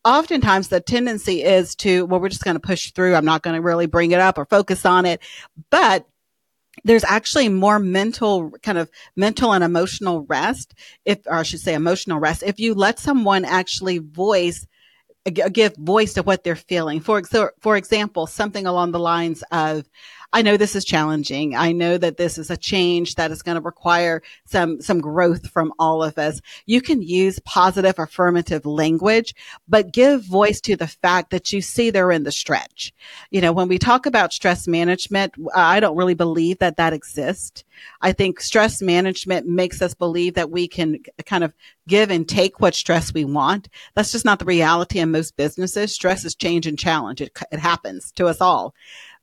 oftentimes 0.06 0.70
the 0.70 0.80
tendency 0.80 1.44
is 1.44 1.76
to, 1.76 2.06
well, 2.06 2.20
we're 2.20 2.30
just 2.30 2.44
going 2.44 2.56
to 2.56 2.62
push 2.62 2.92
through. 2.92 3.16
I'm 3.16 3.26
not 3.26 3.44
going 3.44 3.56
to 3.56 3.62
really 3.62 3.88
bring 3.88 4.12
it 4.12 4.20
up 4.20 4.38
or 4.38 4.46
focus 4.46 4.86
on 4.86 5.06
it. 5.06 5.22
But 5.70 6.08
there's 6.84 7.04
actually 7.04 7.50
more 7.50 7.80
mental 7.80 8.52
kind 8.62 8.78
of 8.78 8.90
mental 9.16 9.54
and 9.54 9.64
emotional 9.64 10.26
rest 10.28 10.74
if 11.06 11.20
or 11.26 11.36
I 11.36 11.44
should 11.44 11.60
say 11.60 11.74
emotional 11.74 12.20
rest 12.20 12.44
if 12.44 12.60
you 12.60 12.76
let 12.76 13.00
someone 13.00 13.46
actually 13.46 13.98
voice 13.98 14.68
give 15.30 15.76
voice 15.78 16.14
to 16.14 16.24
what 16.24 16.44
they're 16.44 16.56
feeling. 16.56 17.00
For 17.00 17.22
for 17.60 17.78
example 17.78 18.28
something 18.28 18.66
along 18.66 18.92
the 18.92 19.00
lines 19.00 19.44
of 19.52 19.90
I 20.34 20.42
know 20.42 20.58
this 20.58 20.76
is 20.76 20.84
challenging. 20.84 21.56
I 21.56 21.72
know 21.72 21.98
that 21.98 22.18
this 22.18 22.38
is 22.38 22.52
a 22.52 22.58
change 22.58 23.16
that 23.16 23.32
is 23.32 23.42
going 23.42 23.56
to 23.56 23.62
require 23.62 24.22
some, 24.46 24.82
some 24.82 25.00
growth 25.00 25.50
from 25.50 25.74
all 25.80 26.04
of 26.04 26.18
us. 26.18 26.42
You 26.66 26.82
can 26.82 27.02
use 27.02 27.40
positive 27.40 27.98
affirmative 27.98 28.66
language, 28.66 29.34
but 29.68 29.94
give 29.94 30.24
voice 30.24 30.60
to 30.62 30.76
the 30.76 30.88
fact 30.88 31.32
that 31.32 31.54
you 31.54 31.62
see 31.62 31.90
they're 31.90 32.12
in 32.12 32.24
the 32.24 32.32
stretch. 32.32 32.94
You 33.32 33.40
know, 33.40 33.54
when 33.54 33.70
we 33.70 33.80
talk 33.80 34.06
about 34.06 34.34
stress 34.34 34.68
management, 34.68 35.34
I 35.56 35.80
don't 35.80 35.98
really 35.98 36.14
believe 36.14 36.60
that 36.60 36.78
that 36.78 36.94
exists. 36.94 37.64
I 38.02 38.12
think 38.12 38.42
stress 38.42 38.82
management 38.82 39.48
makes 39.48 39.82
us 39.82 39.94
believe 39.94 40.34
that 40.34 40.50
we 40.50 40.68
can 40.68 41.00
kind 41.26 41.44
of 41.44 41.54
give 41.88 42.10
and 42.12 42.28
take 42.28 42.60
what 42.60 42.76
stress 42.76 43.14
we 43.14 43.24
want. 43.24 43.70
That's 43.96 44.12
just 44.12 44.26
not 44.26 44.40
the 44.40 44.46
reality 44.46 45.00
in 45.00 45.12
most 45.12 45.38
businesses. 45.38 45.94
Stress 45.94 46.26
is 46.26 46.36
change 46.36 46.68
and 46.68 46.78
challenge. 46.78 47.22
It, 47.22 47.32
it 47.52 47.60
happens 47.60 48.12
to 48.14 48.28
us 48.28 48.42
all. 48.42 48.74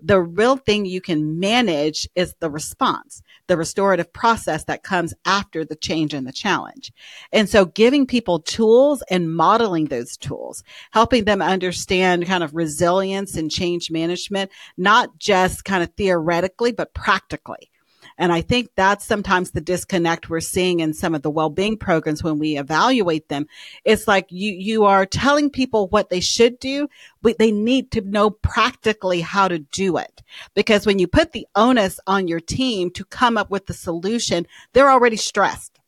The 0.06 0.20
real 0.20 0.58
thing 0.58 0.84
you 0.84 1.00
can 1.00 1.40
manage 1.40 2.06
is 2.14 2.34
the 2.38 2.50
response, 2.50 3.22
the 3.46 3.56
restorative 3.56 4.12
process 4.12 4.64
that 4.64 4.82
comes 4.82 5.14
after 5.24 5.64
the 5.64 5.76
change 5.76 6.12
and 6.12 6.26
the 6.26 6.32
challenge. 6.32 6.92
And 7.32 7.48
so 7.48 7.64
giving 7.64 8.06
people 8.06 8.40
tools 8.40 9.02
and 9.10 9.34
modeling 9.34 9.86
those 9.86 10.18
tools, 10.18 10.62
helping 10.90 11.24
them 11.24 11.40
understand 11.40 12.26
kind 12.26 12.44
of 12.44 12.54
resilience 12.54 13.34
and 13.34 13.50
change 13.50 13.90
management, 13.90 14.50
not 14.76 15.18
just 15.18 15.64
kind 15.64 15.82
of 15.82 15.90
theoretically, 15.96 16.72
but 16.72 16.92
practically. 16.92 17.70
And 18.16 18.32
I 18.32 18.42
think 18.42 18.70
that's 18.76 19.04
sometimes 19.04 19.50
the 19.50 19.60
disconnect 19.60 20.30
we're 20.30 20.40
seeing 20.40 20.80
in 20.80 20.94
some 20.94 21.14
of 21.14 21.22
the 21.22 21.30
well-being 21.30 21.76
programs 21.76 22.22
when 22.22 22.38
we 22.38 22.56
evaluate 22.56 23.28
them. 23.28 23.46
It's 23.84 24.06
like 24.06 24.26
you, 24.30 24.52
you 24.52 24.84
are 24.84 25.04
telling 25.06 25.50
people 25.50 25.88
what 25.88 26.10
they 26.10 26.20
should 26.20 26.58
do, 26.60 26.88
but 27.22 27.38
they 27.38 27.50
need 27.50 27.90
to 27.92 28.00
know 28.02 28.30
practically 28.30 29.20
how 29.20 29.48
to 29.48 29.58
do 29.58 29.96
it. 29.96 30.22
Because 30.54 30.86
when 30.86 30.98
you 30.98 31.08
put 31.08 31.32
the 31.32 31.46
onus 31.56 31.98
on 32.06 32.28
your 32.28 32.40
team 32.40 32.90
to 32.92 33.04
come 33.04 33.36
up 33.36 33.50
with 33.50 33.66
the 33.66 33.74
solution, 33.74 34.46
they're 34.72 34.90
already 34.90 35.16
stressed. 35.16 35.80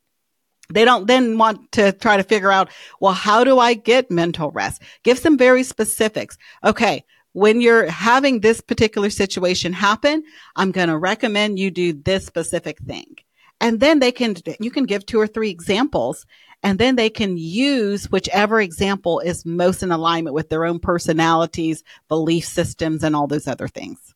They 0.69 0.83
don't 0.83 1.07
then 1.07 1.37
want 1.37 1.71
to 1.73 1.93
try 1.93 2.17
to 2.17 2.23
figure 2.23 2.51
out, 2.51 2.69
well, 2.99 3.13
how 3.13 3.45
do 3.45 3.57
I 3.57 3.73
get 3.73 4.11
mental 4.11 4.51
rest? 4.51 4.81
Give 5.03 5.17
some 5.17 5.37
very 5.37 5.63
specifics. 5.63 6.37
Okay 6.61 7.05
when 7.37 7.61
you're 7.61 7.85
having 7.85 8.39
this 8.39 8.61
particular 8.61 9.11
situation 9.11 9.71
happen, 9.71 10.23
I'm 10.55 10.71
going 10.71 10.87
to 10.87 10.97
recommend 10.97 11.59
you 11.59 11.69
do 11.69 11.93
this 11.93 12.25
specific 12.25 12.79
thing. 12.79 13.15
And 13.61 13.79
then 13.79 13.99
they 13.99 14.11
can, 14.11 14.37
you 14.59 14.71
can 14.71 14.85
give 14.85 15.05
two 15.05 15.19
or 15.19 15.27
three 15.27 15.51
examples 15.51 16.25
and 16.63 16.79
then 16.79 16.95
they 16.95 17.11
can 17.11 17.37
use 17.37 18.09
whichever 18.09 18.59
example 18.59 19.19
is 19.19 19.45
most 19.45 19.83
in 19.83 19.91
alignment 19.91 20.33
with 20.33 20.49
their 20.49 20.65
own 20.65 20.79
personalities, 20.79 21.83
belief 22.07 22.43
systems, 22.43 23.03
and 23.03 23.15
all 23.15 23.27
those 23.27 23.47
other 23.47 23.67
things. 23.67 24.15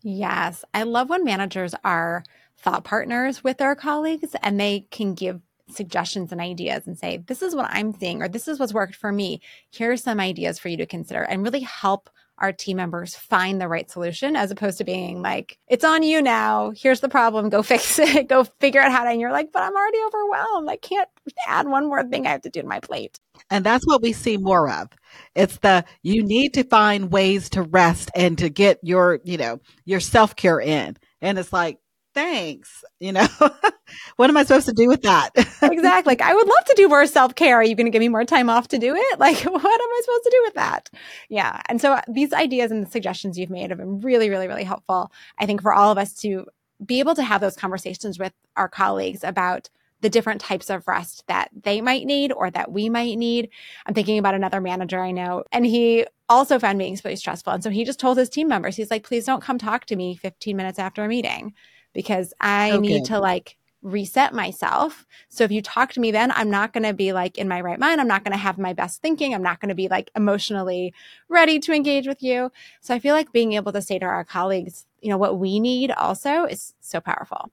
Yes. 0.00 0.64
I 0.72 0.84
love 0.84 1.10
when 1.10 1.24
managers 1.24 1.74
are 1.84 2.24
thought 2.56 2.84
partners 2.84 3.44
with 3.44 3.58
their 3.58 3.74
colleagues 3.74 4.34
and 4.42 4.58
they 4.58 4.86
can 4.90 5.12
give 5.12 5.42
suggestions 5.68 6.32
and 6.32 6.40
ideas 6.40 6.86
and 6.86 6.98
say, 6.98 7.18
this 7.18 7.42
is 7.42 7.54
what 7.54 7.68
I'm 7.68 7.92
seeing, 7.92 8.22
or 8.22 8.28
this 8.28 8.48
is 8.48 8.58
what's 8.58 8.72
worked 8.72 8.96
for 8.96 9.12
me. 9.12 9.42
Here 9.68 9.92
are 9.92 9.96
some 9.98 10.20
ideas 10.20 10.58
for 10.58 10.70
you 10.70 10.78
to 10.78 10.86
consider 10.86 11.20
and 11.20 11.42
really 11.42 11.60
help 11.60 12.08
our 12.38 12.52
team 12.52 12.76
members 12.76 13.14
find 13.14 13.60
the 13.60 13.68
right 13.68 13.90
solution 13.90 14.36
as 14.36 14.50
opposed 14.50 14.78
to 14.78 14.84
being 14.84 15.22
like, 15.22 15.58
it's 15.68 15.84
on 15.84 16.02
you 16.02 16.20
now. 16.20 16.72
Here's 16.74 17.00
the 17.00 17.08
problem. 17.08 17.48
Go 17.48 17.62
fix 17.62 17.98
it. 17.98 18.28
Go 18.28 18.44
figure 18.44 18.80
it 18.80 18.86
out 18.86 18.92
how 18.92 19.04
to. 19.04 19.10
And 19.10 19.20
you're 19.20 19.32
like, 19.32 19.52
but 19.52 19.62
I'm 19.62 19.74
already 19.74 19.98
overwhelmed. 20.06 20.68
I 20.68 20.76
can't 20.76 21.08
add 21.46 21.68
one 21.68 21.86
more 21.86 22.02
thing 22.04 22.26
I 22.26 22.30
have 22.30 22.42
to 22.42 22.50
do 22.50 22.62
to 22.62 22.66
my 22.66 22.80
plate. 22.80 23.20
And 23.50 23.64
that's 23.64 23.86
what 23.86 24.02
we 24.02 24.12
see 24.12 24.36
more 24.36 24.70
of. 24.70 24.88
It's 25.34 25.58
the 25.58 25.84
you 26.02 26.22
need 26.24 26.54
to 26.54 26.64
find 26.64 27.12
ways 27.12 27.50
to 27.50 27.62
rest 27.62 28.10
and 28.14 28.38
to 28.38 28.48
get 28.48 28.78
your, 28.82 29.20
you 29.24 29.36
know, 29.36 29.60
your 29.84 30.00
self 30.00 30.36
care 30.36 30.60
in. 30.60 30.96
And 31.20 31.38
it's 31.38 31.52
like, 31.52 31.78
thanks. 32.14 32.84
You 33.00 33.12
know, 33.12 33.26
what 34.16 34.30
am 34.30 34.36
I 34.36 34.42
supposed 34.44 34.66
to 34.66 34.72
do 34.72 34.88
with 34.88 35.02
that? 35.02 35.30
exactly. 35.36 36.10
Like, 36.10 36.22
I 36.22 36.34
would 36.34 36.46
love 36.46 36.64
to 36.66 36.74
do 36.76 36.88
more 36.88 37.06
self 37.06 37.34
care. 37.34 37.56
Are 37.56 37.64
you 37.64 37.74
going 37.74 37.86
to 37.86 37.90
give 37.90 38.00
me 38.00 38.08
more 38.08 38.24
time 38.24 38.48
off 38.50 38.68
to 38.68 38.78
do 38.78 38.94
it? 38.94 39.02
Like, 39.22 39.38
what 39.44 39.54
am 39.54 39.62
I 39.62 40.00
supposed 40.04 40.24
to 40.24 40.30
do 40.30 40.42
with 40.46 40.54
that? 40.54 40.90
Yeah. 41.28 41.60
And 41.66 41.80
so 41.80 41.92
uh, 41.92 42.02
these 42.08 42.32
ideas 42.32 42.72
and 42.72 42.84
the 42.84 42.90
suggestions 42.90 43.38
you've 43.38 43.50
made 43.50 43.70
have 43.70 43.78
been 43.78 44.00
really, 44.00 44.30
really, 44.30 44.48
really 44.48 44.64
helpful. 44.64 45.12
I 45.38 45.46
think 45.46 45.62
for 45.62 45.72
all 45.72 45.92
of 45.92 45.98
us 45.98 46.12
to 46.22 46.46
be 46.84 46.98
able 46.98 47.14
to 47.14 47.22
have 47.22 47.40
those 47.40 47.54
conversations 47.54 48.18
with 48.18 48.32
our 48.56 48.68
colleagues 48.68 49.22
about 49.22 49.68
the 50.00 50.10
different 50.10 50.40
types 50.40 50.68
of 50.70 50.88
rest 50.88 51.24
that 51.28 51.50
they 51.62 51.80
might 51.80 52.04
need 52.04 52.32
or 52.32 52.50
that 52.50 52.72
we 52.72 52.88
might 52.88 53.16
need. 53.16 53.48
I'm 53.86 53.94
thinking 53.94 54.18
about 54.18 54.34
another 54.34 54.60
manager 54.60 55.00
I 55.00 55.12
know, 55.12 55.44
and 55.52 55.64
he 55.64 56.06
also 56.28 56.58
found 56.58 56.78
meetings 56.78 57.04
really 57.04 57.16
stressful. 57.16 57.52
And 57.52 57.62
so 57.62 57.70
he 57.70 57.84
just 57.84 58.00
told 58.00 58.18
his 58.18 58.28
team 58.28 58.48
members, 58.48 58.74
he's 58.74 58.90
like, 58.90 59.04
please 59.04 59.24
don't 59.24 59.42
come 59.42 59.58
talk 59.58 59.84
to 59.86 59.96
me 59.96 60.16
15 60.16 60.56
minutes 60.56 60.78
after 60.78 61.04
a 61.04 61.08
meeting 61.08 61.54
because 61.92 62.32
I 62.40 62.78
need 62.78 63.06
to 63.06 63.18
like 63.18 63.56
reset 63.82 64.32
myself. 64.32 65.04
So 65.28 65.44
if 65.44 65.50
you 65.50 65.60
talk 65.60 65.92
to 65.92 66.00
me 66.00 66.10
then, 66.10 66.30
I'm 66.32 66.50
not 66.50 66.72
going 66.72 66.84
to 66.84 66.94
be 66.94 67.12
like 67.12 67.36
in 67.36 67.48
my 67.48 67.60
right 67.60 67.78
mind. 67.78 68.00
I'm 68.00 68.08
not 68.08 68.24
going 68.24 68.32
to 68.32 68.38
have 68.38 68.58
my 68.58 68.72
best 68.72 69.02
thinking. 69.02 69.34
I'm 69.34 69.42
not 69.42 69.60
going 69.60 69.68
to 69.70 69.74
be 69.74 69.88
like 69.88 70.10
emotionally 70.14 70.94
ready 71.28 71.58
to 71.60 71.72
engage 71.72 72.06
with 72.06 72.22
you. 72.22 72.50
So 72.80 72.94
I 72.94 72.98
feel 72.98 73.14
like 73.14 73.32
being 73.32 73.54
able 73.54 73.72
to 73.72 73.82
say 73.82 73.98
to 73.98 74.06
our 74.06 74.24
colleagues, 74.24 74.86
you 75.00 75.10
know, 75.10 75.18
what 75.18 75.38
we 75.38 75.58
need 75.60 75.90
also 75.90 76.44
is 76.44 76.74
so 76.80 77.00
powerful. 77.00 77.50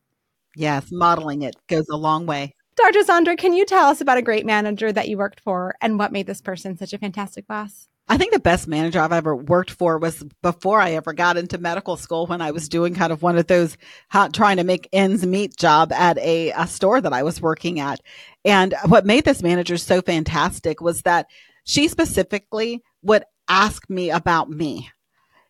Yes, 0.55 0.91
modeling 0.91 1.41
it 1.41 1.55
goes 1.67 1.89
a 1.89 1.97
long 1.97 2.25
way. 2.25 2.55
Dr. 2.75 2.99
Saundra, 2.99 3.37
can 3.37 3.53
you 3.53 3.65
tell 3.65 3.89
us 3.89 3.99
about 3.99 4.17
a 4.17 4.21
great 4.21 4.45
manager 4.45 4.91
that 4.91 5.09
you 5.09 5.17
worked 5.17 5.41
for 5.41 5.75
and 5.81 5.99
what 5.99 6.13
made 6.13 6.27
this 6.27 6.41
person 6.41 6.77
such 6.77 6.93
a 6.93 6.97
fantastic 6.97 7.45
boss? 7.45 7.89
I 8.11 8.17
think 8.17 8.33
the 8.33 8.39
best 8.39 8.67
manager 8.67 8.99
I've 8.99 9.11
ever 9.11 9.35
worked 9.35 9.69
for 9.69 9.99
was 9.99 10.23
before 10.41 10.81
I 10.81 10.93
ever 10.93 11.13
got 11.13 11.37
into 11.37 11.59
medical 11.59 11.95
school 11.95 12.25
when 12.25 12.41
I 12.41 12.49
was 12.49 12.67
doing 12.67 12.95
kind 12.95 13.13
of 13.13 13.21
one 13.21 13.37
of 13.37 13.45
those 13.45 13.77
hot, 14.09 14.33
trying 14.33 14.57
to 14.57 14.63
make 14.63 14.89
ends 14.91 15.23
meet 15.27 15.55
job 15.55 15.91
at 15.93 16.17
a, 16.17 16.49
a 16.51 16.65
store 16.65 16.99
that 16.99 17.13
I 17.13 17.21
was 17.21 17.39
working 17.39 17.79
at. 17.79 18.01
And 18.43 18.73
what 18.87 19.05
made 19.05 19.25
this 19.25 19.43
manager 19.43 19.77
so 19.77 20.01
fantastic 20.01 20.81
was 20.81 21.03
that 21.03 21.27
she 21.65 21.87
specifically 21.87 22.81
would 23.03 23.25
ask 23.47 23.87
me 23.91 24.09
about 24.09 24.49
me 24.49 24.89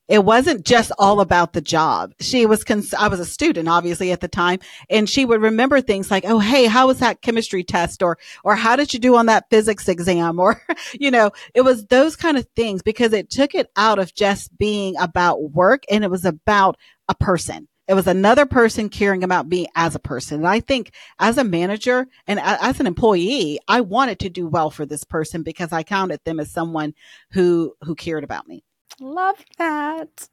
it 0.10 0.26
wasn't 0.26 0.66
just 0.66 0.92
all 0.98 1.22
about 1.22 1.54
the 1.54 1.62
job. 1.62 2.14
She 2.20 2.46
was, 2.46 2.64
cons- 2.64 2.94
I 2.94 3.08
was 3.08 3.20
a 3.20 3.26
student, 3.26 3.70
obviously 3.70 4.12
at 4.12 4.22
the 4.22 4.28
time, 4.28 4.60
and 4.90 5.08
she 5.08 5.24
would 5.24 5.42
remember 5.42 5.80
things 5.80 6.10
like, 6.10 6.26
Oh, 6.26 6.40
hey, 6.40 6.66
how 6.66 6.88
was 6.88 7.00
that 7.00 7.22
chemistry 7.22 7.64
test? 7.64 8.02
Or, 8.02 8.18
or 8.44 8.56
how 8.56 8.76
did 8.76 8.94
you 8.94 9.00
do 9.00 9.16
on 9.16 9.28
that 9.28 9.50
physics 9.50 9.88
exam? 9.88 10.40
Or, 10.50 10.60
you 10.94 11.12
know, 11.12 11.32
it 11.54 11.62
was 11.62 11.86
those 11.88 12.16
kind 12.16 12.38
of 12.38 12.48
things 12.56 12.82
because 12.82 13.14
it 13.14 13.30
took 13.30 13.54
it 13.54 13.70
out 13.76 14.00
of 14.00 14.16
just 14.16 14.58
being 14.58 14.96
about 14.98 15.52
work 15.52 15.84
and 15.92 16.04
it 16.04 16.10
was 16.10 16.26
about 16.26 16.78
a 17.10 17.14
person. 17.14 17.68
It 17.90 17.94
was 17.94 18.08
another 18.08 18.46
person 18.46 18.88
caring 18.88 19.24
about 19.24 19.48
me 19.48 19.68
as 19.76 19.96
a 19.96 20.00
person. 20.00 20.38
And 20.40 20.48
I 20.48 20.60
think 20.60 20.92
as 21.20 21.38
a 21.38 21.44
manager 21.44 22.08
and 22.26 22.40
as 22.40 22.80
an 22.80 22.88
employee, 22.88 23.60
I 23.68 23.82
wanted 23.82 24.20
to 24.20 24.30
do 24.30 24.48
well 24.48 24.70
for 24.70 24.86
this 24.86 25.04
person 25.04 25.44
because 25.44 25.74
I 25.74 25.84
counted 25.84 26.20
them 26.24 26.40
as 26.40 26.52
someone 26.52 26.94
who, 27.32 27.74
who 27.82 27.96
cared 27.96 28.24
about 28.24 28.48
me. 28.48 28.64
Love 29.00 29.38
that. 29.58 30.30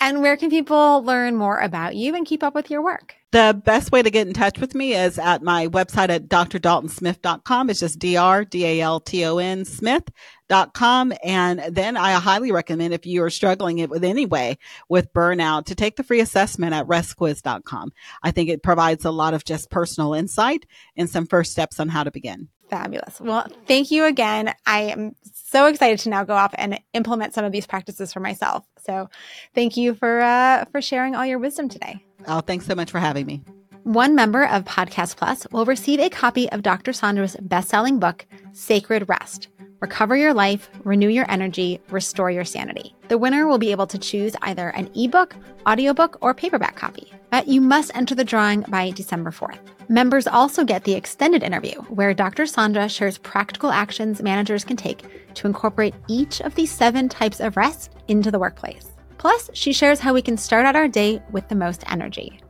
And 0.00 0.22
where 0.22 0.36
can 0.36 0.50
people 0.50 1.02
learn 1.02 1.36
more 1.36 1.58
about 1.58 1.94
you 1.94 2.14
and 2.14 2.26
keep 2.26 2.42
up 2.42 2.54
with 2.54 2.70
your 2.70 2.82
work? 2.82 3.14
The 3.30 3.60
best 3.62 3.92
way 3.92 4.00
to 4.00 4.10
get 4.10 4.26
in 4.26 4.32
touch 4.32 4.58
with 4.58 4.74
me 4.74 4.94
is 4.94 5.18
at 5.18 5.42
my 5.42 5.66
website 5.66 6.08
at 6.08 6.28
drdaltonsmith.com. 6.28 7.68
It's 7.68 7.80
just 7.80 7.98
D-R-D-A-L-T-O-N 7.98 9.64
Smith.com. 9.66 11.12
And 11.22 11.60
then 11.68 11.98
I 11.98 12.12
highly 12.12 12.52
recommend 12.52 12.94
if 12.94 13.04
you 13.04 13.22
are 13.22 13.30
struggling 13.30 13.86
with 13.88 14.02
any 14.02 14.24
way 14.24 14.56
with 14.88 15.12
burnout 15.12 15.66
to 15.66 15.74
take 15.74 15.96
the 15.96 16.04
free 16.04 16.20
assessment 16.20 16.72
at 16.72 16.86
restquiz.com. 16.86 17.92
I 18.22 18.30
think 18.30 18.48
it 18.48 18.62
provides 18.62 19.04
a 19.04 19.10
lot 19.10 19.34
of 19.34 19.44
just 19.44 19.70
personal 19.70 20.14
insight 20.14 20.64
and 20.96 21.10
some 21.10 21.26
first 21.26 21.52
steps 21.52 21.78
on 21.78 21.90
how 21.90 22.04
to 22.04 22.10
begin. 22.10 22.48
Fabulous. 22.70 23.20
Well, 23.20 23.46
thank 23.66 23.90
you 23.90 24.04
again. 24.04 24.54
I 24.64 24.80
am 24.82 25.16
so 25.50 25.66
excited 25.66 25.98
to 26.00 26.08
now 26.08 26.24
go 26.24 26.34
off 26.34 26.54
and 26.56 26.80
implement 26.92 27.34
some 27.34 27.44
of 27.44 27.52
these 27.52 27.66
practices 27.66 28.12
for 28.12 28.20
myself. 28.20 28.64
So, 28.78 29.08
thank 29.54 29.76
you 29.76 29.94
for 29.94 30.20
uh, 30.20 30.64
for 30.66 30.80
sharing 30.80 31.14
all 31.14 31.26
your 31.26 31.38
wisdom 31.38 31.68
today. 31.68 32.04
Oh, 32.26 32.40
thanks 32.40 32.66
so 32.66 32.74
much 32.74 32.90
for 32.90 32.98
having 32.98 33.26
me. 33.26 33.42
One 33.84 34.14
member 34.14 34.44
of 34.46 34.64
Podcast 34.64 35.16
Plus 35.16 35.46
will 35.50 35.64
receive 35.64 36.00
a 36.00 36.10
copy 36.10 36.50
of 36.50 36.62
Dr. 36.62 36.92
Saundra's 36.92 37.36
best-selling 37.40 37.98
book, 37.98 38.26
Sacred 38.52 39.08
Rest. 39.08 39.48
Recover 39.80 40.16
your 40.16 40.34
life, 40.34 40.68
renew 40.82 41.08
your 41.08 41.30
energy, 41.30 41.80
restore 41.90 42.32
your 42.32 42.44
sanity. 42.44 42.96
The 43.06 43.18
winner 43.18 43.46
will 43.46 43.58
be 43.58 43.70
able 43.70 43.86
to 43.86 43.98
choose 43.98 44.34
either 44.42 44.70
an 44.70 44.90
ebook, 44.96 45.36
audiobook, 45.68 46.18
or 46.20 46.34
paperback 46.34 46.74
copy. 46.74 47.12
But 47.30 47.46
you 47.46 47.60
must 47.60 47.94
enter 47.94 48.16
the 48.16 48.24
drawing 48.24 48.62
by 48.62 48.90
December 48.90 49.30
4th. 49.30 49.60
Members 49.88 50.26
also 50.26 50.64
get 50.64 50.82
the 50.82 50.94
extended 50.94 51.44
interview, 51.44 51.80
where 51.82 52.12
Dr. 52.12 52.42
Saundra 52.42 52.90
shares 52.90 53.18
practical 53.18 53.70
actions 53.70 54.20
managers 54.20 54.64
can 54.64 54.76
take 54.76 55.04
to 55.34 55.46
incorporate 55.46 55.94
each 56.08 56.40
of 56.40 56.56
these 56.56 56.72
seven 56.72 57.08
types 57.08 57.38
of 57.38 57.56
rest 57.56 57.92
into 58.08 58.32
the 58.32 58.38
workplace. 58.38 58.92
Plus, 59.16 59.48
she 59.52 59.72
shares 59.72 60.00
how 60.00 60.12
we 60.12 60.22
can 60.22 60.36
start 60.36 60.66
out 60.66 60.76
our 60.76 60.88
day 60.88 61.22
with 61.30 61.48
the 61.48 61.54
most 61.54 61.84
energy. 61.90 62.40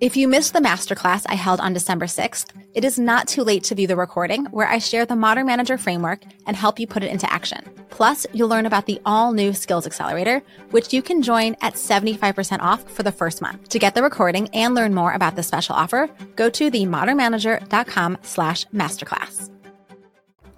If 0.00 0.16
you 0.16 0.28
missed 0.28 0.54
the 0.54 0.60
masterclass 0.60 1.26
I 1.28 1.34
held 1.34 1.60
on 1.60 1.74
December 1.74 2.06
6th, 2.06 2.46
it 2.72 2.86
is 2.86 2.98
not 2.98 3.28
too 3.28 3.44
late 3.44 3.64
to 3.64 3.74
view 3.74 3.86
the 3.86 3.96
recording 3.96 4.46
where 4.46 4.66
I 4.66 4.78
share 4.78 5.04
the 5.04 5.14
Modern 5.14 5.44
Manager 5.44 5.76
framework 5.76 6.22
and 6.46 6.56
help 6.56 6.78
you 6.78 6.86
put 6.86 7.02
it 7.02 7.10
into 7.10 7.30
action. 7.30 7.70
Plus, 7.90 8.26
you'll 8.32 8.48
learn 8.48 8.64
about 8.64 8.86
the 8.86 8.98
all 9.04 9.32
new 9.32 9.52
Skills 9.52 9.84
Accelerator, 9.84 10.42
which 10.70 10.94
you 10.94 11.02
can 11.02 11.20
join 11.20 11.54
at 11.60 11.74
75% 11.74 12.60
off 12.60 12.90
for 12.90 13.02
the 13.02 13.12
first 13.12 13.42
month. 13.42 13.68
To 13.68 13.78
get 13.78 13.94
the 13.94 14.02
recording 14.02 14.48
and 14.54 14.74
learn 14.74 14.94
more 14.94 15.12
about 15.12 15.36
this 15.36 15.48
special 15.48 15.74
offer, 15.74 16.08
go 16.34 16.48
to 16.48 16.70
themodernmanager.com 16.70 18.18
slash 18.22 18.66
masterclass. 18.68 19.50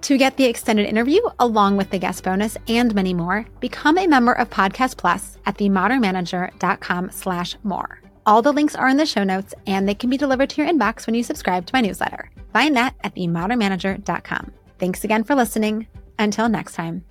To 0.02 0.18
get 0.18 0.36
the 0.36 0.44
extended 0.44 0.86
interview, 0.86 1.20
along 1.40 1.78
with 1.78 1.90
the 1.90 1.98
guest 1.98 2.22
bonus 2.22 2.56
and 2.68 2.94
many 2.94 3.12
more, 3.12 3.44
become 3.58 3.98
a 3.98 4.06
member 4.06 4.34
of 4.34 4.50
Podcast 4.50 4.98
Plus 4.98 5.36
at 5.46 5.58
themodernmanager.com 5.58 7.10
slash 7.10 7.56
more. 7.64 8.01
All 8.24 8.42
the 8.42 8.52
links 8.52 8.74
are 8.76 8.88
in 8.88 8.96
the 8.96 9.06
show 9.06 9.24
notes 9.24 9.54
and 9.66 9.88
they 9.88 9.94
can 9.94 10.10
be 10.10 10.16
delivered 10.16 10.50
to 10.50 10.62
your 10.62 10.70
inbox 10.70 11.06
when 11.06 11.14
you 11.14 11.22
subscribe 11.22 11.66
to 11.66 11.74
my 11.74 11.80
newsletter. 11.80 12.30
Find 12.52 12.76
that 12.76 12.94
at 13.02 13.14
themodernmanager.com. 13.14 14.52
Thanks 14.78 15.04
again 15.04 15.24
for 15.24 15.34
listening. 15.34 15.86
Until 16.18 16.48
next 16.48 16.74
time. 16.74 17.04